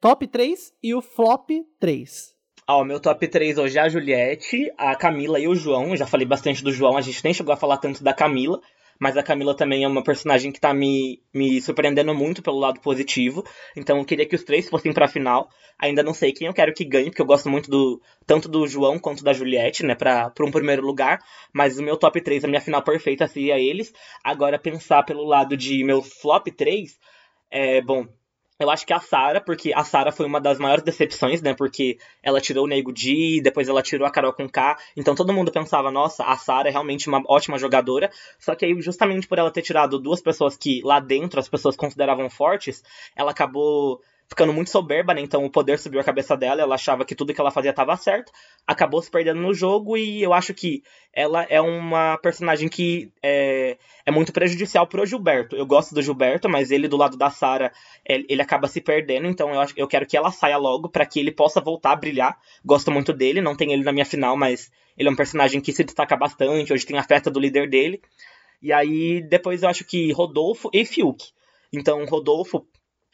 top 0.00 0.26
3 0.26 0.74
e 0.82 0.94
o 0.94 1.00
flop 1.00 1.50
3? 1.80 2.41
Ó, 2.68 2.84
meu 2.84 3.00
top 3.00 3.26
3 3.26 3.58
hoje 3.58 3.76
é 3.76 3.80
a 3.80 3.88
Juliette, 3.88 4.72
a 4.78 4.94
Camila 4.94 5.38
e 5.40 5.48
o 5.48 5.54
João. 5.54 5.90
Eu 5.90 5.96
já 5.96 6.06
falei 6.06 6.26
bastante 6.26 6.62
do 6.62 6.70
João, 6.70 6.96
a 6.96 7.00
gente 7.00 7.22
nem 7.24 7.34
chegou 7.34 7.52
a 7.52 7.56
falar 7.56 7.76
tanto 7.78 8.04
da 8.04 8.14
Camila, 8.14 8.60
mas 9.00 9.16
a 9.16 9.22
Camila 9.22 9.56
também 9.56 9.82
é 9.82 9.88
uma 9.88 10.02
personagem 10.04 10.52
que 10.52 10.60
tá 10.60 10.72
me, 10.72 11.20
me 11.34 11.60
surpreendendo 11.60 12.14
muito 12.14 12.40
pelo 12.40 12.60
lado 12.60 12.80
positivo. 12.80 13.44
Então 13.76 13.98
eu 13.98 14.04
queria 14.04 14.26
que 14.26 14.36
os 14.36 14.44
três 14.44 14.68
fossem 14.68 14.92
pra 14.92 15.08
final. 15.08 15.48
Ainda 15.76 16.04
não 16.04 16.14
sei 16.14 16.32
quem 16.32 16.46
eu 16.46 16.54
quero 16.54 16.72
que 16.72 16.84
ganhe, 16.84 17.10
porque 17.10 17.20
eu 17.20 17.26
gosto 17.26 17.50
muito 17.50 17.68
do 17.68 18.00
tanto 18.24 18.48
do 18.48 18.64
João 18.68 18.96
quanto 18.96 19.24
da 19.24 19.32
Juliette, 19.32 19.84
né, 19.84 19.96
pra, 19.96 20.30
pra 20.30 20.46
um 20.46 20.52
primeiro 20.52 20.86
lugar. 20.86 21.18
Mas 21.52 21.78
o 21.78 21.82
meu 21.82 21.96
top 21.96 22.20
3, 22.20 22.44
a 22.44 22.48
minha 22.48 22.60
final 22.60 22.80
perfeita 22.80 23.26
seria 23.26 23.58
eles. 23.58 23.92
Agora 24.22 24.56
pensar 24.56 25.02
pelo 25.02 25.24
lado 25.24 25.56
de 25.56 25.82
meu 25.82 26.00
flop 26.00 26.46
3, 26.46 26.96
é, 27.50 27.82
bom, 27.82 28.06
eu 28.62 28.70
acho 28.70 28.86
que 28.86 28.92
a 28.92 29.00
Sara, 29.00 29.40
porque 29.40 29.72
a 29.74 29.84
Sara 29.84 30.12
foi 30.12 30.26
uma 30.26 30.40
das 30.40 30.58
maiores 30.58 30.84
decepções, 30.84 31.42
né? 31.42 31.54
Porque 31.54 31.98
ela 32.22 32.40
tirou 32.40 32.64
o 32.64 32.68
Nego 32.68 32.92
Di, 32.92 33.40
depois 33.40 33.68
ela 33.68 33.82
tirou 33.82 34.06
a 34.06 34.10
Carol 34.10 34.32
com 34.32 34.48
K. 34.48 34.78
Então 34.96 35.14
todo 35.14 35.32
mundo 35.32 35.50
pensava, 35.50 35.90
nossa, 35.90 36.24
a 36.24 36.36
Sara 36.36 36.68
é 36.68 36.72
realmente 36.72 37.08
uma 37.08 37.22
ótima 37.26 37.58
jogadora. 37.58 38.10
Só 38.38 38.54
que 38.54 38.64
aí, 38.64 38.80
justamente 38.80 39.26
por 39.26 39.38
ela 39.38 39.50
ter 39.50 39.62
tirado 39.62 39.98
duas 39.98 40.20
pessoas 40.20 40.56
que 40.56 40.80
lá 40.84 41.00
dentro 41.00 41.40
as 41.40 41.48
pessoas 41.48 41.76
consideravam 41.76 42.30
fortes, 42.30 42.82
ela 43.16 43.30
acabou 43.30 44.00
ficando 44.32 44.52
muito 44.52 44.70
soberba, 44.70 45.12
né? 45.12 45.20
Então 45.20 45.44
o 45.44 45.50
poder 45.50 45.78
subiu 45.78 46.00
a 46.00 46.04
cabeça 46.04 46.34
dela, 46.36 46.62
ela 46.62 46.74
achava 46.74 47.04
que 47.04 47.14
tudo 47.14 47.34
que 47.34 47.40
ela 47.40 47.50
fazia 47.50 47.70
estava 47.70 47.94
certo, 47.96 48.32
acabou 48.66 49.02
se 49.02 49.10
perdendo 49.10 49.40
no 49.40 49.52
jogo 49.52 49.96
e 49.96 50.22
eu 50.22 50.32
acho 50.32 50.54
que 50.54 50.82
ela 51.12 51.44
é 51.44 51.60
uma 51.60 52.16
personagem 52.16 52.66
que 52.68 53.12
é, 53.22 53.76
é 54.06 54.10
muito 54.10 54.32
prejudicial 54.32 54.86
pro 54.86 55.04
Gilberto. 55.04 55.54
Eu 55.54 55.66
gosto 55.66 55.94
do 55.94 56.00
Gilberto, 56.00 56.48
mas 56.48 56.70
ele 56.70 56.88
do 56.88 56.96
lado 56.96 57.16
da 57.16 57.28
Sara, 57.28 57.70
ele, 58.06 58.24
ele, 58.28 58.40
acaba 58.40 58.66
se 58.66 58.80
perdendo, 58.80 59.26
então 59.26 59.52
eu, 59.52 59.60
acho, 59.60 59.74
eu 59.76 59.86
quero 59.86 60.06
que 60.06 60.16
ela 60.16 60.32
saia 60.32 60.56
logo 60.56 60.88
para 60.88 61.04
que 61.04 61.20
ele 61.20 61.30
possa 61.30 61.60
voltar 61.60 61.92
a 61.92 61.96
brilhar. 61.96 62.38
Gosto 62.64 62.90
muito 62.90 63.12
dele, 63.12 63.42
não 63.42 63.54
tem 63.54 63.72
ele 63.72 63.84
na 63.84 63.92
minha 63.92 64.06
final, 64.06 64.34
mas 64.34 64.70
ele 64.96 65.10
é 65.10 65.12
um 65.12 65.16
personagem 65.16 65.60
que 65.60 65.72
se 65.72 65.84
destaca 65.84 66.16
bastante, 66.16 66.72
hoje 66.72 66.86
tem 66.86 66.98
a 66.98 67.02
festa 67.02 67.30
do 67.30 67.38
líder 67.38 67.68
dele. 67.68 68.00
E 68.62 68.72
aí 68.72 69.20
depois 69.20 69.62
eu 69.62 69.68
acho 69.68 69.84
que 69.84 70.10
Rodolfo 70.12 70.70
e 70.72 70.86
Fiuk. 70.86 71.22
Então, 71.70 72.04
Rodolfo, 72.06 72.66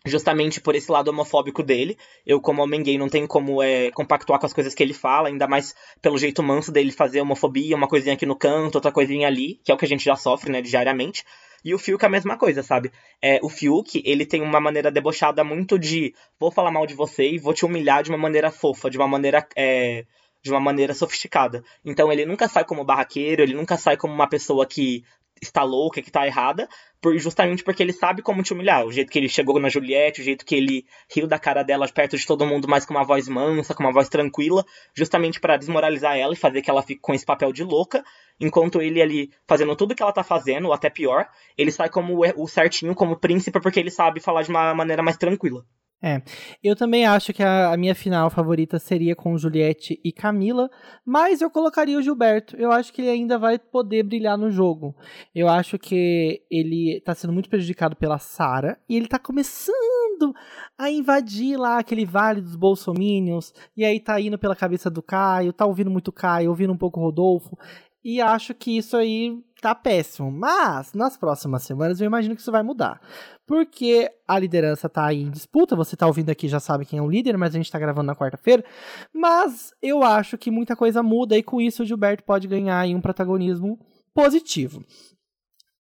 justamente 0.07 0.61
por 0.61 0.75
esse 0.75 0.91
lado 0.91 1.09
homofóbico 1.09 1.63
dele. 1.63 1.97
Eu, 2.27 2.41
como 2.41 2.63
homem 2.63 2.83
gay, 2.83 2.99
não 2.99 3.09
tenho 3.09 3.27
como 3.27 3.63
é, 3.63 3.91
compactuar 3.91 4.39
com 4.39 4.47
as 4.47 4.53
coisas 4.53 4.75
que 4.75 4.83
ele 4.83 4.95
fala, 4.95 5.29
ainda 5.29 5.47
mais 5.47 5.75
pelo 6.01 6.19
jeito 6.19 6.43
manso 6.43 6.73
dele 6.73 6.93
fazer 6.93 7.21
homofobia, 7.21 7.77
uma 7.77 7.89
coisinha 7.89 8.15
aqui 8.15 8.27
no 8.27 8.37
canto, 8.37 8.77
outra 8.77 8.93
coisinha 8.93 9.27
ali, 9.27 9.61
que 9.65 9.71
é 9.71 9.75
o 9.75 9.79
que 9.79 9.85
a 9.85 9.89
gente 9.89 10.05
já 10.05 10.17
sofre, 10.17 10.51
né, 10.51 10.63
diariamente. 10.63 11.25
E 11.65 11.75
o 11.75 11.79
Fiuk 11.79 12.05
é 12.05 12.07
a 12.07 12.11
mesma 12.11 12.37
coisa, 12.39 12.63
sabe? 12.63 12.93
É, 13.21 13.41
o 13.43 13.49
Fiuk, 13.49 14.01
ele 14.05 14.25
tem 14.25 14.41
uma 14.41 14.61
maneira 14.61 14.91
debochada 14.91 15.43
muito 15.43 15.79
de 15.79 16.15
vou 16.39 16.53
falar 16.53 16.71
mal 16.71 16.87
de 16.87 16.95
você 16.95 17.31
e 17.31 17.39
vou 17.39 17.53
te 17.53 17.67
humilhar 17.67 18.03
de 18.03 18.11
uma 18.11 18.19
maneira 18.19 18.51
fofa, 18.51 18.89
de 18.89 18.97
uma 18.97 19.09
maneira. 19.09 19.47
É, 19.57 20.05
de 20.41 20.51
uma 20.53 20.61
maneira 20.61 20.95
sofisticada. 20.95 21.65
Então 21.85 22.13
ele 22.13 22.25
nunca 22.25 22.47
sai 22.47 22.65
como 22.65 22.85
barraqueiro, 22.85 23.43
ele 23.43 23.55
nunca 23.55 23.77
sai 23.77 23.97
como 23.97 24.15
uma 24.15 24.29
pessoa 24.29 24.65
que 24.65 25.03
está 25.43 25.63
louca, 25.63 26.03
que 26.03 26.09
está 26.09 26.27
errada, 26.27 26.69
por, 27.01 27.17
justamente 27.19 27.63
porque 27.63 27.83
ele 27.83 27.93
sabe 27.93 28.23
como 28.23 28.43
te 28.43 28.53
humilhar. 28.53 28.85
O 28.85 28.93
jeito 28.93 29.11
que 29.11 29.19
ele 29.19 29.29
chegou 29.29 29.59
na 29.61 29.69
Juliette, 29.69 30.21
o 30.21 30.25
jeito 30.25 30.45
que 30.45 30.55
ele 30.55 30.85
riu 31.15 31.27
da 31.27 31.39
cara 31.39 31.63
dela 31.63 31.89
perto 31.89 32.17
de 32.17 32.27
todo 32.27 32.47
mundo, 32.47 32.69
mas 32.69 32.85
com 32.85 32.95
uma 32.95 33.05
voz 33.05 33.29
mansa, 33.29 33.75
com 33.75 33.83
uma 33.83 33.93
voz 33.93 34.09
tranquila, 34.09 34.65
justamente 34.95 35.41
para 35.41 35.57
desmoralizar 35.57 36.17
ela 36.17 36.33
e 36.33 36.37
fazer 36.37 36.63
que 36.63 36.71
ela 36.71 36.83
fique 36.83 37.01
com 37.01 37.15
esse 37.15 37.25
papel 37.25 37.53
de 37.53 37.65
louca, 37.65 38.05
enquanto 38.41 38.81
ele 38.81 39.01
ali 39.03 39.31
fazendo 39.47 39.75
tudo 39.77 39.95
que 39.95 40.03
ela 40.03 40.13
tá 40.13 40.23
fazendo, 40.23 40.67
ou 40.67 40.73
até 40.73 40.91
pior, 40.91 41.29
ele 41.57 41.71
sai 41.71 41.89
como 41.89 42.21
o 42.37 42.49
certinho, 42.49 42.95
como 42.95 43.19
príncipe, 43.19 43.61
porque 43.61 43.81
ele 43.81 43.91
sabe 43.91 44.21
falar 44.21 44.43
de 44.43 44.51
uma 44.51 44.75
maneira 44.75 45.03
mais 45.03 45.17
tranquila. 45.17 45.65
É, 46.01 46.23
eu 46.63 46.77
também 46.77 47.05
acho 47.07 47.33
que 47.33 47.43
a, 47.43 47.73
a, 47.73 47.77
minha 47.77 47.95
final 47.95 48.31
favorita 48.31 48.79
seria 48.79 49.17
com 49.17 49.37
Juliette 49.37 50.01
e 50.05 50.13
Camila, 50.13 50.71
mas 51.05 51.41
eu 51.41 51.51
colocaria 51.51 51.99
o 51.99 52.03
Gilberto. 52.03 52.57
Eu 52.57 52.71
acho 52.71 52.93
que 52.93 53.03
ele 53.03 53.11
ainda 53.11 53.37
vai 53.37 53.59
poder 53.59 54.05
brilhar 54.05 54.39
no 54.39 54.49
jogo. 54.49 54.95
Eu 55.35 55.49
acho 55.49 55.77
que 55.77 56.41
ele 56.49 57.03
tá 57.05 57.17
sendo 57.17 57.33
muito 57.33 57.49
prejudicado 57.49 57.97
pela 57.97 58.19
Sara 58.19 58.79
e 58.89 58.97
ele 58.97 59.09
tá 59.09 59.19
começando 59.19 60.33
a 60.77 60.89
invadir 60.89 61.59
lá 61.59 61.79
aquele 61.79 62.05
vale 62.05 62.41
dos 62.41 62.55
bolsominions 62.55 63.53
e 63.77 63.85
aí 63.85 63.99
tá 63.99 64.21
indo 64.21 64.39
pela 64.39 64.55
cabeça 64.55 64.89
do 64.89 65.03
Caio, 65.03 65.53
tá 65.53 65.67
ouvindo 65.67 65.91
muito 65.91 66.13
Caio, 66.13 66.51
ouvindo 66.51 66.73
um 66.73 66.77
pouco 66.77 67.01
Rodolfo. 67.01 67.59
E 68.05 68.21
acho 68.21 68.55
que 68.55 68.77
isso 68.77 68.97
aí 68.97 69.43
tá 69.61 69.75
péssimo. 69.75 70.31
Mas 70.31 70.93
nas 70.93 71.17
próximas 71.17 71.63
semanas 71.63 72.01
eu 72.01 72.07
imagino 72.07 72.35
que 72.35 72.41
isso 72.41 72.53
vai 72.53 72.63
mudar. 72.63 73.01
Porque 73.47 74.11
a 74.27 74.39
liderança 74.39 74.89
tá 74.89 75.07
aí 75.07 75.23
em 75.23 75.31
disputa. 75.31 75.77
Você 75.77 75.97
tá 75.97 76.07
ouvindo 76.07 76.31
aqui 76.31 76.49
já 76.49 76.61
sabe 76.61 76.87
quem 76.87 76.99
é 76.99 77.03
o 77.03 77.11
líder, 77.11 77.37
mas 77.37 77.55
a 77.55 77.59
gente 77.59 77.71
tá 77.71 77.79
gravando 77.79 78.07
na 78.07 78.17
quarta-feira. 78.17 78.65
Mas 79.13 79.73
eu 79.83 80.03
acho 80.03 80.39
que 80.39 80.51
muita 80.51 80.77
coisa 80.77 81.03
muda 81.03 81.37
e 81.37 81.43
com 81.43 81.61
isso 81.61 81.83
o 81.83 81.87
Gilberto 81.87 82.25
pode 82.25 82.47
ganhar 82.47 82.79
aí 82.79 82.95
um 82.95 83.01
protagonismo 83.01 83.79
positivo. 84.15 84.85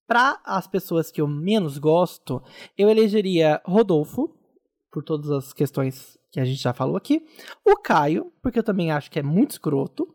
Para 0.06 0.40
as 0.44 0.66
pessoas 0.66 1.10
que 1.10 1.20
eu 1.20 1.28
menos 1.28 1.76
gosto, 1.76 2.42
eu 2.76 2.88
elegeria 2.88 3.60
Rodolfo, 3.64 4.34
por 4.90 5.04
todas 5.04 5.30
as 5.30 5.52
questões 5.52 6.17
que 6.30 6.38
a 6.40 6.44
gente 6.44 6.62
já 6.62 6.72
falou 6.72 6.96
aqui. 6.96 7.22
O 7.64 7.76
Caio, 7.76 8.32
porque 8.42 8.58
eu 8.58 8.62
também 8.62 8.90
acho 8.90 9.10
que 9.10 9.18
é 9.18 9.22
muito 9.22 9.52
escroto, 9.52 10.06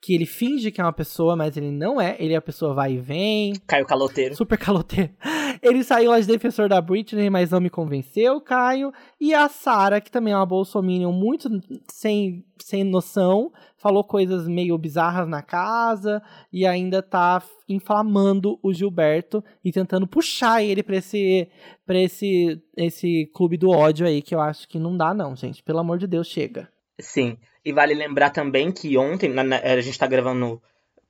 que 0.00 0.14
ele 0.14 0.26
finge 0.26 0.70
que 0.70 0.80
é 0.80 0.84
uma 0.84 0.92
pessoa, 0.92 1.34
mas 1.34 1.56
ele 1.56 1.70
não 1.70 2.00
é. 2.00 2.16
Ele 2.18 2.34
é 2.34 2.36
a 2.36 2.42
pessoa 2.42 2.74
vai 2.74 2.94
e 2.94 2.98
vem. 2.98 3.54
Caio 3.66 3.86
caloteiro. 3.86 4.34
Super 4.34 4.58
caloteiro. 4.58 5.10
Ele 5.60 5.82
saiu 5.82 6.12
de 6.20 6.26
defensor 6.26 6.68
da 6.68 6.80
Britney, 6.80 7.28
mas 7.28 7.50
não 7.50 7.60
me 7.60 7.68
convenceu, 7.68 8.40
Caio. 8.40 8.92
E 9.20 9.34
a 9.34 9.48
Sara, 9.48 10.00
que 10.00 10.10
também 10.10 10.32
é 10.32 10.36
uma 10.36 10.46
bolsominion 10.46 11.12
muito 11.12 11.48
sem, 11.90 12.44
sem 12.58 12.84
noção, 12.84 13.52
falou 13.76 14.04
coisas 14.04 14.46
meio 14.46 14.78
bizarras 14.78 15.28
na 15.28 15.42
casa 15.42 16.22
e 16.52 16.66
ainda 16.66 17.02
tá 17.02 17.42
inflamando 17.68 18.58
o 18.62 18.72
Gilberto 18.72 19.42
e 19.64 19.72
tentando 19.72 20.06
puxar 20.06 20.62
ele 20.62 20.82
pra 20.82 20.96
esse, 20.96 21.48
pra 21.84 21.98
esse, 21.98 22.62
esse 22.76 23.30
clube 23.34 23.56
do 23.56 23.70
ódio 23.70 24.06
aí, 24.06 24.22
que 24.22 24.34
eu 24.34 24.40
acho 24.40 24.68
que 24.68 24.78
não 24.78 24.96
dá 24.96 25.12
não, 25.12 25.34
gente. 25.34 25.62
Pelo 25.62 25.80
amor 25.80 25.98
de 25.98 26.06
Deus, 26.06 26.26
chega. 26.26 26.68
Sim. 27.00 27.36
E 27.64 27.72
vale 27.72 27.94
lembrar 27.94 28.30
também 28.30 28.72
que 28.72 28.96
ontem, 28.98 29.28
na, 29.28 29.44
na, 29.44 29.58
a 29.58 29.80
gente 29.80 29.98
tá 29.98 30.06
gravando 30.06 30.60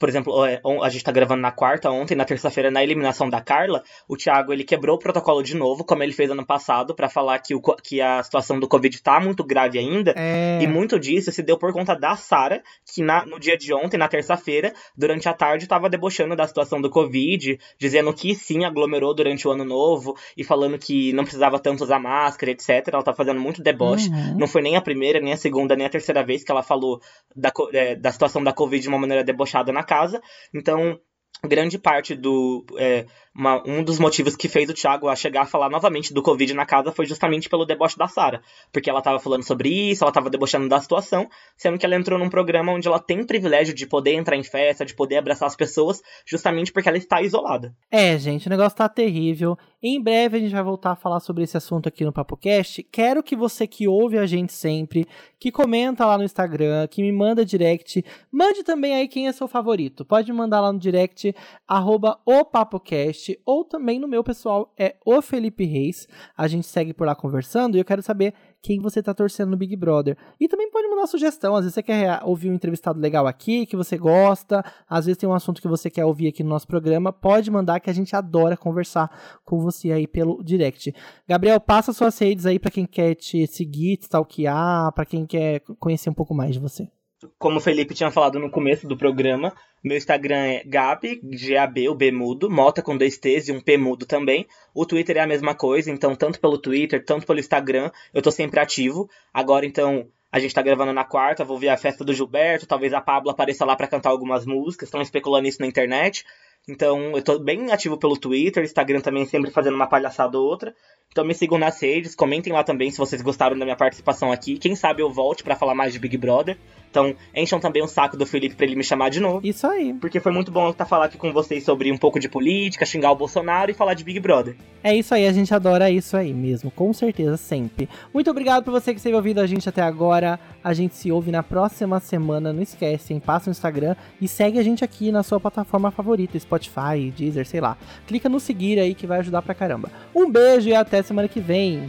por 0.03 0.09
exemplo, 0.09 0.45
é, 0.45 0.61
a 0.83 0.89
gente 0.89 1.05
tá 1.05 1.13
gravando 1.13 1.43
na 1.43 1.53
quarta, 1.53 1.89
ontem, 1.89 2.17
na 2.17 2.25
terça-feira, 2.25 2.73
na 2.73 2.83
eliminação 2.83 3.31
da 3.31 3.41
Carla, 3.41 3.85
o 4.09 4.17
Thiago 4.17 4.53
ele 4.53 4.65
quebrou 4.65 4.97
o 4.97 4.99
protocolo 4.99 5.45
de 5.45 5.57
novo, 5.57 5.85
como 5.85 6.03
ele 6.03 6.13
fez 6.13 6.29
ano 6.29 6.45
passado, 6.45 6.93
para 6.93 7.09
falar 7.09 7.39
que, 7.39 7.55
o, 7.55 7.61
que 7.61 8.01
a 8.01 8.21
situação 8.21 8.59
do 8.59 8.67
Covid 8.67 9.01
tá 9.01 9.21
muito 9.21 9.45
grave 9.45 9.79
ainda. 9.79 10.13
É... 10.17 10.61
E 10.61 10.67
muito 10.67 10.99
disso 10.99 11.31
se 11.31 11.41
deu 11.41 11.57
por 11.57 11.73
conta 11.73 11.95
da 11.95 12.17
Sara, 12.17 12.65
que 12.93 13.01
na, 13.01 13.25
no 13.25 13.39
dia 13.39 13.57
de 13.57 13.73
ontem, 13.73 13.97
na 13.97 14.09
terça-feira, 14.09 14.73
durante 14.97 15.29
a 15.29 15.33
tarde, 15.33 15.69
tava 15.69 15.89
debochando 15.89 16.35
da 16.35 16.49
situação 16.49 16.81
do 16.81 16.91
Covid, 16.91 17.57
dizendo 17.79 18.13
que 18.13 18.35
sim, 18.35 18.65
aglomerou 18.65 19.15
durante 19.15 19.47
o 19.47 19.53
ano 19.53 19.65
novo, 19.65 20.17
e 20.37 20.43
falando 20.43 20.77
que 20.81 21.13
não 21.13 21.23
precisava 21.23 21.61
tanto 21.61 21.85
usar 21.85 22.01
máscara, 22.01 22.51
etc. 22.51 22.89
Ela 22.93 23.05
tá 23.05 23.15
fazendo 23.15 23.39
muito 23.39 23.63
deboche. 23.63 24.09
Uhum. 24.09 24.37
Não 24.37 24.49
foi 24.49 24.63
nem 24.63 24.75
a 24.75 24.83
primeira, 24.83 25.21
nem 25.21 25.33
a 25.33 25.37
segunda, 25.37 25.77
nem 25.77 25.87
a 25.87 25.91
terceira 25.91 26.25
vez 26.25 26.43
que 26.43 26.51
ela 26.51 26.65
falou 26.65 27.01
da, 27.37 27.53
é, 27.73 27.95
da 27.95 28.11
situação 28.11 28.43
da 28.43 28.53
Covid 28.53 28.83
de 28.83 28.89
uma 28.89 28.99
maneira 28.99 29.23
debochada 29.23 29.71
na 29.71 29.85
casa. 29.93 30.23
Então, 30.55 30.99
grande 31.47 31.79
parte 31.79 32.15
do. 32.15 32.65
É, 32.79 33.05
uma, 33.35 33.63
um 33.67 33.83
dos 33.83 33.99
motivos 33.99 34.37
que 34.37 34.49
fez 34.49 34.69
o 34.69 34.75
Thiago 34.75 35.09
a 35.09 35.17
chegar 35.17 35.43
a 35.43 35.47
falar 35.47 35.71
novamente 35.71 36.13
do 36.13 36.23
Covid 36.23 36.53
na 36.55 36.67
casa 36.67 36.93
foi 36.93 37.07
justamente 37.07 37.49
pelo 37.49 37.65
deboche 37.65 37.97
da 37.97 38.07
Sara. 38.07 38.43
Porque 38.71 38.91
ela 38.91 38.99
estava 39.01 39.19
falando 39.19 39.43
sobre 39.43 39.69
isso, 39.69 40.05
ela 40.05 40.11
estava 40.11 40.31
debochando 40.31 40.69
da 40.69 40.81
situação, 40.81 41.29
sendo 41.57 41.79
que 41.79 41.87
ela 41.87 41.97
entrou 41.97 42.19
num 42.19 42.29
programa 42.29 42.73
onde 42.73 42.87
ela 42.87 42.99
tem 42.99 43.25
privilégio 43.25 43.75
de 43.75 43.87
poder 43.87 44.15
entrar 44.15 44.37
em 44.37 44.45
festa, 44.45 44.85
de 44.85 44.95
poder 44.95 45.17
abraçar 45.17 45.47
as 45.47 45.57
pessoas, 45.57 46.03
justamente 46.27 46.73
porque 46.73 46.89
ela 46.89 46.99
está 46.99 47.23
isolada. 47.23 47.75
É, 47.91 48.19
gente, 48.19 48.47
o 48.47 48.51
negócio 48.51 48.77
tá 48.77 48.89
terrível. 48.89 49.57
Em 49.85 50.01
breve 50.01 50.37
a 50.37 50.41
gente 50.41 50.53
vai 50.53 50.63
voltar 50.63 50.93
a 50.93 50.97
falar 50.97 51.19
sobre 51.19 51.43
esse 51.43 51.57
assunto 51.57 51.89
aqui 51.89 52.05
no 52.05 52.13
PapoCast. 52.13 52.85
Quero 52.85 53.21
que 53.21 53.35
você 53.35 53.67
que 53.67 53.89
ouve 53.89 54.17
a 54.17 54.27
gente 54.27 54.53
sempre, 54.53 55.09
que 55.41 55.51
comenta 55.51 56.07
lá 56.07 56.17
no 56.17 56.23
Instagram, 56.23 56.87
que 56.87 57.03
me 57.03 57.11
manda 57.11 57.45
direct, 57.45 58.05
mande 58.31 58.63
também 58.63 58.95
aí 58.95 59.09
quem 59.09 59.27
é 59.27 59.33
seu 59.33 59.49
favorito. 59.49 60.05
Pode 60.05 60.33
mandar 60.33 60.61
lá 60.61 60.73
no 60.73 60.79
direct, 60.79 61.35
arroba 61.67 62.21
o 62.25 62.45
PapoCast, 62.45 63.41
ou 63.45 63.65
também 63.65 63.99
no 63.99 64.07
meu 64.07 64.23
pessoal, 64.23 64.73
é 64.79 64.95
o 65.05 65.21
Felipe 65.21 65.65
Reis. 65.65 66.07
A 66.37 66.47
gente 66.47 66.69
segue 66.69 66.95
por 66.95 67.05
lá 67.05 67.17
conversando 67.17 67.77
e 67.77 67.81
eu 67.81 67.85
quero 67.85 68.03
saber 68.03 68.35
quem 68.63 68.81
você 68.81 69.03
tá 69.03 69.13
torcendo 69.13 69.51
no 69.51 69.57
Big 69.57 69.75
Brother. 69.77 70.17
E 70.41 70.49
também 70.49 70.71
pode 70.71 70.89
mandar 70.89 71.07
sugestão, 71.07 71.55
às 71.55 71.63
vezes 71.65 71.75
você 71.75 71.83
quer 71.83 72.21
ouvir 72.25 72.49
um 72.49 72.55
entrevistado 72.55 73.01
legal 73.01 73.27
aqui, 73.27 73.67
que 73.67 73.77
você 73.77 73.99
gosta, 73.99 74.65
às 74.89 75.07
vezes 75.07 75.19
tem 75.19 75.29
um 75.29 75.35
assunto 75.35 75.61
que 75.61 75.69
você 75.69 75.91
quer 75.91 76.05
ouvir 76.05 76.29
aqui 76.29 76.43
no 76.43 76.51
nosso 76.51 76.67
programa, 76.67 77.13
pode 77.13 77.51
mandar 77.51 77.81
que 77.81 77.91
a 77.91 77.93
gente 77.93 78.15
adora 78.15 78.57
conversar 78.57 79.11
com 79.45 79.61
você 79.61 79.91
aí 79.91 80.07
pelo 80.07 80.43
direct. 80.43 80.95
Gabriel, 81.29 81.61
passa 81.61 81.93
suas 81.93 82.17
redes 82.19 82.47
aí 82.47 82.59
para 82.59 82.71
quem 82.71 82.87
quer 82.87 83.15
te 83.17 83.47
seguir, 83.47 83.97
te 83.97 84.03
stalkear, 84.03 84.93
para 84.93 85.05
quem 85.05 85.27
quer 85.27 85.61
conhecer 85.81 86.09
um 86.09 86.15
pouco 86.15 86.35
mais 86.35 86.55
de 86.55 86.61
você. 86.61 87.02
Como 87.39 87.59
o 87.59 87.61
Felipe 87.61 87.95
tinha 87.95 88.11
falado 88.11 88.39
no 88.39 88.51
começo 88.51 88.87
do 88.87 88.97
programa, 88.97 89.53
meu 89.83 89.97
Instagram 89.97 90.37
é 90.37 90.65
Gabi, 90.65 91.21
G-A-B, 91.33 91.89
o 91.89 91.95
B 91.95 92.11
mudo, 92.11 92.51
Mota 92.51 92.83
com 92.83 92.97
dois 92.97 93.19
T's 93.19 93.49
e 93.49 93.53
um 93.53 93.61
P 93.61 93.77
mudo 93.77 94.07
também. 94.07 94.47
O 94.75 94.87
Twitter 94.87 95.17
é 95.17 95.21
a 95.21 95.27
mesma 95.27 95.55
coisa, 95.55 95.91
então 95.91 96.15
tanto 96.15 96.41
pelo 96.41 96.59
Twitter, 96.59 97.05
tanto 97.05 97.27
pelo 97.27 97.41
Instagram, 97.41 97.91
eu 98.13 98.23
tô 98.23 98.31
sempre 98.31 98.61
ativo. 98.61 99.09
Agora, 99.33 99.67
então, 99.67 100.09
a 100.31 100.39
gente 100.39 100.55
tá 100.55 100.63
gravando 100.63 100.93
na 100.93 101.05
quarta, 101.05 101.45
vou 101.45 101.59
ver 101.59 101.69
a 101.69 101.77
festa 101.77 102.05
do 102.05 102.15
Gilberto, 102.15 102.67
talvez 102.67 102.93
a 102.93 103.01
Pablo 103.01 103.31
apareça 103.31 103.65
lá 103.65 103.77
para 103.77 103.89
cantar 103.89 104.11
algumas 104.11 104.47
músicas, 104.47 104.89
estão 104.89 105.03
especulando 105.03 105.47
isso 105.47 105.61
na 105.61 105.67
internet. 105.67 106.25
Então, 106.69 107.17
eu 107.17 107.23
tô 107.23 107.39
bem 107.41 107.73
ativo 107.73 107.99
pelo 107.99 108.17
Twitter, 108.17 108.63
Instagram 108.63 109.01
também 109.01 109.27
sempre 109.27 109.51
fazendo 109.51 109.75
uma 109.75 109.89
palhaçada 109.89 110.39
ou 110.39 110.47
outra. 110.47 110.75
Então 111.13 111.25
me 111.27 111.35
sigam 111.35 111.59
nas 111.59 111.81
redes, 111.83 112.15
comentem 112.15 112.53
lá 112.53 112.65
também 112.65 112.91
se 112.91 112.97
vocês 112.97 113.21
gostaram 113.21 113.59
da 113.59 113.67
minha 113.67 113.77
participação 113.77 114.33
aqui. 114.33 114.57
Quem 114.59 114.75
sabe 114.75 115.03
eu 115.03 115.11
volte 115.11 115.45
para 115.45 115.55
falar 115.55 115.75
mais 115.75 115.93
de 115.93 115.99
Big 115.99 116.17
Brother. 116.17 116.57
Então, 116.93 117.15
encham 117.35 117.59
também 117.59 117.83
o 117.83 117.89
saco 117.89 118.19
do 118.19 118.27
Felipe 118.27 118.55
pra 118.55 118.67
ele 118.67 118.77
me 118.77 118.85
chamar 118.85 119.09
de 119.09 119.19
novo. 119.19 119.41
Isso 119.43 119.67
aí. 119.67 119.95
Porque 119.95 120.21
foi 120.21 120.31
muito 120.31 120.53
bom 120.53 120.69
estar 120.69 120.85
falar 120.85 121.07
aqui 121.07 121.17
com 121.17 121.33
vocês 121.33 121.65
sobre 121.65 121.91
um 121.91 121.97
pouco 121.97 122.21
de 122.21 122.29
política, 122.29 122.85
xingar 122.85 123.11
o 123.13 123.17
Bolsonaro 123.17 123.71
e 123.71 123.75
falar 123.75 123.95
de 123.95 124.05
Big 124.05 124.21
Brother. 124.21 124.55
É 124.85 124.95
isso 124.95 125.15
aí, 125.15 125.27
a 125.27 125.33
gente 125.33 125.55
adora 125.55 125.91
isso 125.91 126.19
aí 126.19 126.35
mesmo, 126.35 126.71
com 126.71 126.93
certeza, 126.93 127.39
sempre. 127.39 127.89
Muito 128.13 128.31
obrigado 128.31 128.63
por 128.63 128.73
você 128.73 128.93
que 128.93 128.99
esteve 128.99 129.17
ouvindo 129.17 129.41
a 129.41 129.47
gente 129.47 129.67
até 129.67 129.81
agora. 129.81 130.39
A 130.63 130.75
gente 130.75 130.95
se 130.95 131.11
ouve 131.11 131.31
na 131.31 131.43
próxima 131.43 131.99
semana. 131.99 132.53
Não 132.53 132.63
esquece, 132.63 133.15
hein? 133.15 133.23
Passa 133.25 133.49
no 133.49 133.53
Instagram 133.53 133.97
e 134.21 134.29
segue 134.29 134.59
a 134.59 134.63
gente 134.63 134.85
aqui 134.85 135.11
na 135.11 135.23
sua 135.23 135.41
plataforma 135.41 135.91
favorita, 135.91 136.39
Spotify, 136.39 137.11
Deezer, 137.17 137.47
sei 137.47 137.63
lá. 137.63 137.79
Clica 138.07 138.29
no 138.29 138.39
seguir 138.39 138.79
aí 138.79 138.95
que 138.95 139.07
vai 139.07 139.21
ajudar 139.21 139.41
pra 139.41 139.55
caramba. 139.55 139.91
Um 140.15 140.31
beijo 140.31 140.69
e 140.69 140.75
até 140.75 141.03
semana 141.03 141.27
que 141.27 141.41
vem. 141.41 141.87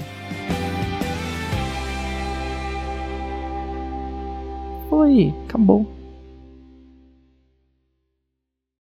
Foi, 4.93 5.33
acabou. 5.49 5.87